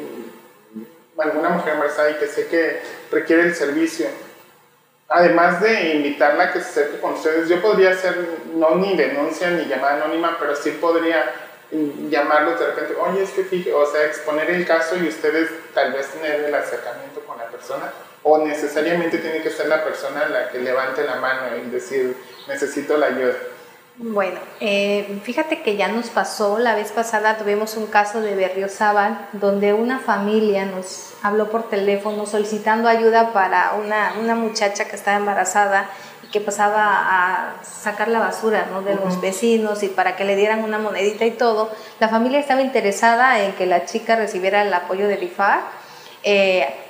alguna 1.16 1.50
mujer 1.50 1.74
embarazada 1.74 2.10
y 2.10 2.14
que 2.14 2.26
sé 2.26 2.48
que 2.48 2.80
requiere 3.12 3.42
el 3.42 3.54
servicio, 3.54 4.08
además 5.10 5.60
de 5.60 5.96
invitarla 5.96 6.44
a 6.44 6.52
que 6.52 6.60
se 6.60 6.70
acerque 6.70 7.00
con 7.00 7.14
ustedes, 7.14 7.48
yo 7.48 7.60
podría 7.60 7.90
hacer, 7.90 8.16
no 8.54 8.76
ni 8.76 8.96
denuncia 8.96 9.50
ni 9.50 9.66
llamada 9.66 10.04
anónima, 10.04 10.36
pero 10.38 10.54
sí 10.54 10.70
podría 10.80 11.26
llamarlos 12.08 12.58
de 12.58 12.66
repente, 12.66 12.94
oye, 12.94 13.22
es 13.22 13.30
que 13.30 13.44
fíjate, 13.44 13.74
o 13.74 13.86
sea, 13.86 14.04
exponer 14.04 14.50
el 14.50 14.66
caso 14.66 14.96
y 14.96 15.08
ustedes 15.08 15.50
tal 15.74 15.92
vez 15.92 16.08
tener 16.08 16.44
el 16.44 16.54
acercamiento 16.54 17.20
con 17.20 17.38
la 17.38 17.46
persona, 17.46 17.92
o 18.22 18.38
necesariamente 18.38 19.18
tiene 19.18 19.42
que 19.42 19.50
ser 19.50 19.66
la 19.66 19.84
persona 19.84 20.28
la 20.28 20.48
que 20.48 20.58
levante 20.58 21.04
la 21.04 21.16
mano 21.16 21.56
y 21.56 21.70
decir, 21.70 22.16
necesito 22.48 22.96
la 22.96 23.06
ayuda. 23.06 23.34
Bueno, 24.02 24.40
eh, 24.60 25.20
fíjate 25.24 25.60
que 25.60 25.76
ya 25.76 25.88
nos 25.88 26.08
pasó, 26.08 26.58
la 26.58 26.74
vez 26.74 26.90
pasada 26.90 27.36
tuvimos 27.36 27.76
un 27.76 27.86
caso 27.86 28.22
de 28.22 28.34
Berriozábal 28.34 29.28
donde 29.34 29.74
una 29.74 29.98
familia 29.98 30.64
nos 30.64 31.12
habló 31.22 31.50
por 31.50 31.68
teléfono 31.68 32.24
solicitando 32.24 32.88
ayuda 32.88 33.34
para 33.34 33.74
una, 33.74 34.14
una 34.18 34.34
muchacha 34.34 34.86
que 34.86 34.96
estaba 34.96 35.18
embarazada 35.18 35.90
y 36.24 36.28
que 36.28 36.40
pasaba 36.40 36.82
a 36.82 37.62
sacar 37.62 38.08
la 38.08 38.20
basura 38.20 38.68
¿no? 38.70 38.80
de 38.80 38.94
los 38.94 39.20
vecinos 39.20 39.82
y 39.82 39.88
para 39.88 40.16
que 40.16 40.24
le 40.24 40.34
dieran 40.34 40.64
una 40.64 40.78
monedita 40.78 41.26
y 41.26 41.32
todo. 41.32 41.70
La 41.98 42.08
familia 42.08 42.40
estaba 42.40 42.62
interesada 42.62 43.44
en 43.44 43.52
que 43.52 43.66
la 43.66 43.84
chica 43.84 44.16
recibiera 44.16 44.62
el 44.62 44.72
apoyo 44.72 45.08
de 45.08 45.22
IFAR. 45.22 45.60
Eh, 46.22 46.89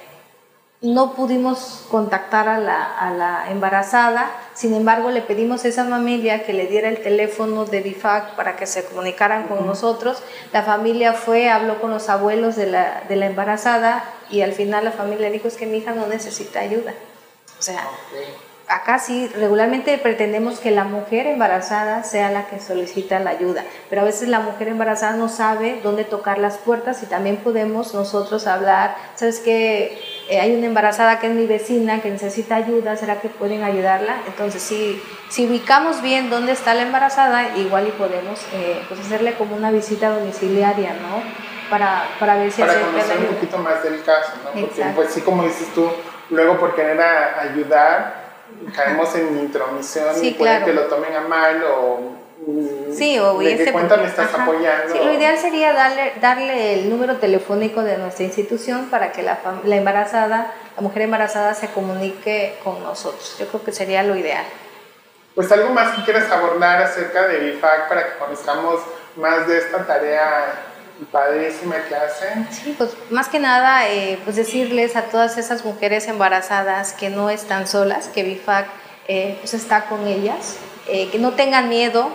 no 0.82 1.12
pudimos 1.12 1.84
contactar 1.90 2.48
a 2.48 2.58
la, 2.58 3.46
embarazada, 3.50 4.30
sin 4.54 4.72
embargo 4.72 5.10
le 5.10 5.20
pedimos 5.20 5.64
a 5.64 5.68
esa 5.68 5.84
familia 5.84 6.44
que 6.44 6.54
le 6.54 6.66
diera 6.66 6.88
el 6.88 7.02
teléfono 7.02 7.66
de 7.66 7.82
DIFAC 7.82 8.34
para 8.34 8.56
que 8.56 8.66
se 8.66 8.84
comunicaran 8.84 9.46
con 9.46 9.66
nosotros. 9.66 10.22
La 10.52 10.62
familia 10.62 11.12
fue, 11.12 11.50
habló 11.50 11.80
con 11.82 11.90
los 11.90 12.08
abuelos 12.08 12.56
de 12.56 12.66
la, 12.66 13.02
embarazada 13.08 14.04
y 14.30 14.40
al 14.40 14.52
final 14.52 14.84
la 14.84 14.92
familia 14.92 15.30
dijo 15.30 15.48
es 15.48 15.56
que 15.56 15.66
mi 15.66 15.78
hija 15.78 15.92
no 15.92 16.06
necesita 16.06 16.60
ayuda. 16.60 16.94
O 17.58 17.62
sea, 17.62 17.86
acá 18.66 18.98
sí, 18.98 19.28
regularmente 19.28 19.98
pretendemos 19.98 20.60
que 20.60 20.70
la 20.70 20.84
mujer 20.84 21.26
embarazada 21.26 22.04
sea 22.04 22.30
la 22.30 22.46
que 22.46 22.58
solicita 22.58 23.18
la 23.18 23.30
ayuda, 23.30 23.64
pero 23.90 24.00
a 24.00 24.04
veces 24.04 24.30
la 24.30 24.40
mujer 24.40 24.68
embarazada 24.68 25.14
no 25.14 25.28
sabe 25.28 25.80
dónde 25.82 26.04
tocar 26.04 26.38
las 26.38 26.56
puertas 26.56 27.02
y 27.02 27.06
también 27.06 27.36
podemos 27.36 27.92
nosotros 27.92 28.46
hablar, 28.46 28.96
sabes 29.14 29.40
que 29.40 30.09
eh, 30.30 30.40
hay 30.40 30.54
una 30.54 30.66
embarazada 30.66 31.18
que 31.18 31.26
es 31.26 31.32
mi 31.32 31.46
vecina 31.46 32.00
que 32.00 32.08
necesita 32.08 32.54
ayuda, 32.54 32.96
¿será 32.96 33.20
que 33.20 33.28
pueden 33.28 33.64
ayudarla? 33.64 34.22
Entonces, 34.28 34.62
si, 34.62 35.02
si 35.28 35.46
ubicamos 35.46 36.02
bien 36.02 36.30
dónde 36.30 36.52
está 36.52 36.72
la 36.72 36.82
embarazada, 36.82 37.56
igual 37.56 37.88
y 37.88 37.90
podemos 37.90 38.40
eh, 38.52 38.80
pues 38.86 39.00
hacerle 39.00 39.34
como 39.34 39.56
una 39.56 39.72
visita 39.72 40.10
domiciliaria, 40.10 40.92
¿no? 40.94 41.20
Para, 41.68 42.04
para 42.20 42.36
ver 42.36 42.52
si 42.52 42.60
para 42.60 42.74
conocer 42.80 43.18
un 43.18 43.34
poquito 43.34 43.58
más 43.58 43.82
del 43.82 44.04
caso, 44.04 44.32
¿no? 44.44 44.60
Porque, 44.60 44.84
pues 44.94 45.12
sí, 45.12 45.20
como 45.22 45.42
dices 45.42 45.66
tú, 45.74 45.90
luego 46.30 46.60
por 46.60 46.76
querer 46.76 47.00
ayudar, 47.00 48.30
caemos 48.74 49.12
en 49.16 49.36
intromisión 49.36 50.14
y 50.22 50.30
puede 50.34 50.64
que 50.64 50.72
lo 50.72 50.82
tomen 50.82 51.12
a 51.12 51.22
mal 51.22 51.60
o 51.64 52.19
Sí, 52.96 53.18
o 53.18 53.38
¿De 53.38 53.57
qué 53.57 53.72
cuenta 53.72 54.03
estás 54.03 54.35
apoyando? 54.35 54.92
Sí, 54.92 54.98
lo 54.98 55.12
ideal 55.12 55.37
sería 55.38 55.72
darle, 55.72 56.14
darle 56.20 56.74
el 56.74 56.90
número 56.90 57.16
telefónico 57.16 57.83
de 57.83 57.98
nuestra 57.98 58.24
institución 58.24 58.87
para 58.90 59.12
que 59.12 59.22
la, 59.22 59.38
la 59.64 59.76
embarazada, 59.76 60.53
la 60.76 60.83
mujer 60.83 61.03
embarazada 61.03 61.55
se 61.55 61.68
comunique 61.68 62.59
con 62.64 62.83
nosotros. 62.83 63.37
Yo 63.38 63.46
creo 63.48 63.62
que 63.62 63.72
sería 63.72 64.03
lo 64.03 64.16
ideal. 64.16 64.44
Pues 65.35 65.53
algo 65.53 65.70
más 65.70 65.96
que 65.96 66.05
quieras 66.05 66.31
abordar 66.31 66.83
acerca 66.83 67.29
de 67.29 67.38
BIFAC 67.38 67.88
para 67.88 68.05
que 68.07 68.18
conozcamos 68.18 68.81
más 69.16 69.46
de 69.46 69.59
esta 69.59 69.87
tarea 69.87 70.70
padrísima 71.12 71.76
que 71.88 71.94
hacen. 71.94 72.48
Sí, 72.50 72.74
pues 72.76 72.90
más 73.11 73.29
que 73.29 73.38
nada, 73.38 73.88
eh, 73.88 74.18
pues 74.24 74.37
decirles 74.37 74.96
a 74.96 75.03
todas 75.03 75.38
esas 75.38 75.64
mujeres 75.64 76.09
embarazadas 76.09 76.92
que 76.92 77.11
no 77.11 77.31
están 77.31 77.66
solas, 77.66 78.09
que 78.09 78.22
BIFAC 78.22 78.66
eh, 79.09 79.37
pues 79.40 79.55
está 79.55 79.87
con 79.87 80.07
ellas, 80.07 80.57
eh, 80.88 81.09
que 81.11 81.18
no 81.18 81.33
tengan 81.33 81.68
miedo. 81.68 82.11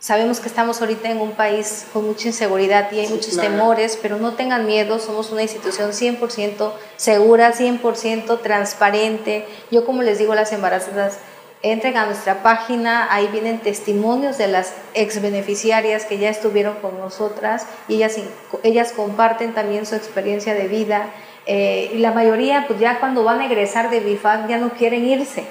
Sabemos 0.00 0.40
que 0.40 0.48
estamos 0.48 0.80
ahorita 0.80 1.10
en 1.10 1.20
un 1.20 1.32
país 1.32 1.84
con 1.92 2.06
mucha 2.06 2.28
inseguridad 2.28 2.90
y 2.90 3.00
hay 3.00 3.08
muchos 3.08 3.36
temores, 3.36 3.98
pero 4.00 4.16
no 4.16 4.32
tengan 4.32 4.64
miedo, 4.64 4.98
somos 4.98 5.30
una 5.30 5.42
institución 5.42 5.90
100% 5.90 6.72
segura, 6.96 7.52
100% 7.52 8.40
transparente. 8.40 9.44
Yo 9.70 9.84
como 9.84 10.00
les 10.00 10.18
digo 10.18 10.32
a 10.32 10.36
las 10.36 10.52
embarazadas, 10.52 11.18
entren 11.60 11.98
a 11.98 12.06
nuestra 12.06 12.42
página, 12.42 13.12
ahí 13.12 13.26
vienen 13.26 13.58
testimonios 13.58 14.38
de 14.38 14.46
las 14.46 14.72
ex 14.94 15.20
beneficiarias 15.20 16.06
que 16.06 16.16
ya 16.16 16.30
estuvieron 16.30 16.76
con 16.76 16.98
nosotras 16.98 17.66
y 17.86 17.96
ellas, 17.96 18.16
ellas 18.62 18.92
comparten 18.92 19.52
también 19.52 19.84
su 19.84 19.96
experiencia 19.96 20.54
de 20.54 20.66
vida. 20.66 21.10
Eh, 21.44 21.90
y 21.92 21.98
la 21.98 22.12
mayoría, 22.12 22.64
pues 22.66 22.80
ya 22.80 23.00
cuando 23.00 23.22
van 23.22 23.40
a 23.40 23.44
egresar 23.44 23.90
de 23.90 24.00
BIFAC, 24.00 24.48
ya 24.48 24.56
no 24.56 24.70
quieren 24.70 25.06
irse. 25.06 25.44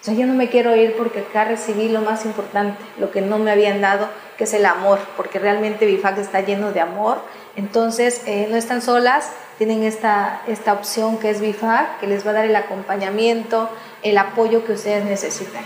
O 0.00 0.04
sea, 0.04 0.14
yo 0.14 0.26
no 0.26 0.32
me 0.32 0.48
quiero 0.48 0.74
ir 0.74 0.94
porque 0.96 1.20
acá 1.20 1.44
recibí 1.44 1.88
lo 1.90 2.00
más 2.00 2.24
importante, 2.24 2.82
lo 2.98 3.10
que 3.10 3.20
no 3.20 3.38
me 3.38 3.50
habían 3.50 3.82
dado, 3.82 4.08
que 4.38 4.44
es 4.44 4.54
el 4.54 4.64
amor, 4.64 4.98
porque 5.16 5.38
realmente 5.38 5.84
BIFAC 5.84 6.18
está 6.18 6.40
lleno 6.40 6.72
de 6.72 6.80
amor. 6.80 7.18
Entonces, 7.54 8.22
eh, 8.24 8.46
no 8.50 8.56
están 8.56 8.80
solas, 8.80 9.30
tienen 9.58 9.82
esta, 9.82 10.40
esta 10.46 10.72
opción 10.72 11.18
que 11.18 11.28
es 11.28 11.42
BIFAC, 11.42 12.00
que 12.00 12.06
les 12.06 12.26
va 12.26 12.30
a 12.30 12.34
dar 12.34 12.44
el 12.46 12.56
acompañamiento, 12.56 13.68
el 14.02 14.16
apoyo 14.16 14.64
que 14.64 14.72
ustedes 14.72 15.04
necesitan. 15.04 15.64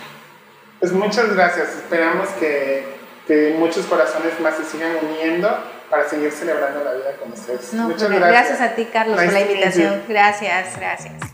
Pues 0.80 0.90
muchas 0.90 1.32
gracias. 1.32 1.68
Esperamos 1.68 2.28
que, 2.40 2.84
que 3.28 3.54
muchos 3.56 3.86
corazones 3.86 4.40
más 4.40 4.56
se 4.56 4.64
sigan 4.64 4.96
uniendo 5.00 5.48
para 5.88 6.08
seguir 6.08 6.32
celebrando 6.32 6.82
la 6.82 6.94
vida 6.94 7.16
con 7.20 7.32
ustedes. 7.32 7.72
muchas 7.72 8.10
gracias. 8.10 8.30
Gracias 8.30 8.60
a 8.60 8.74
ti, 8.74 8.86
Carlos, 8.86 9.16
por 9.16 9.32
la 9.32 9.40
invitación. 9.40 10.02
Gracias, 10.08 10.76
gracias. 10.76 11.33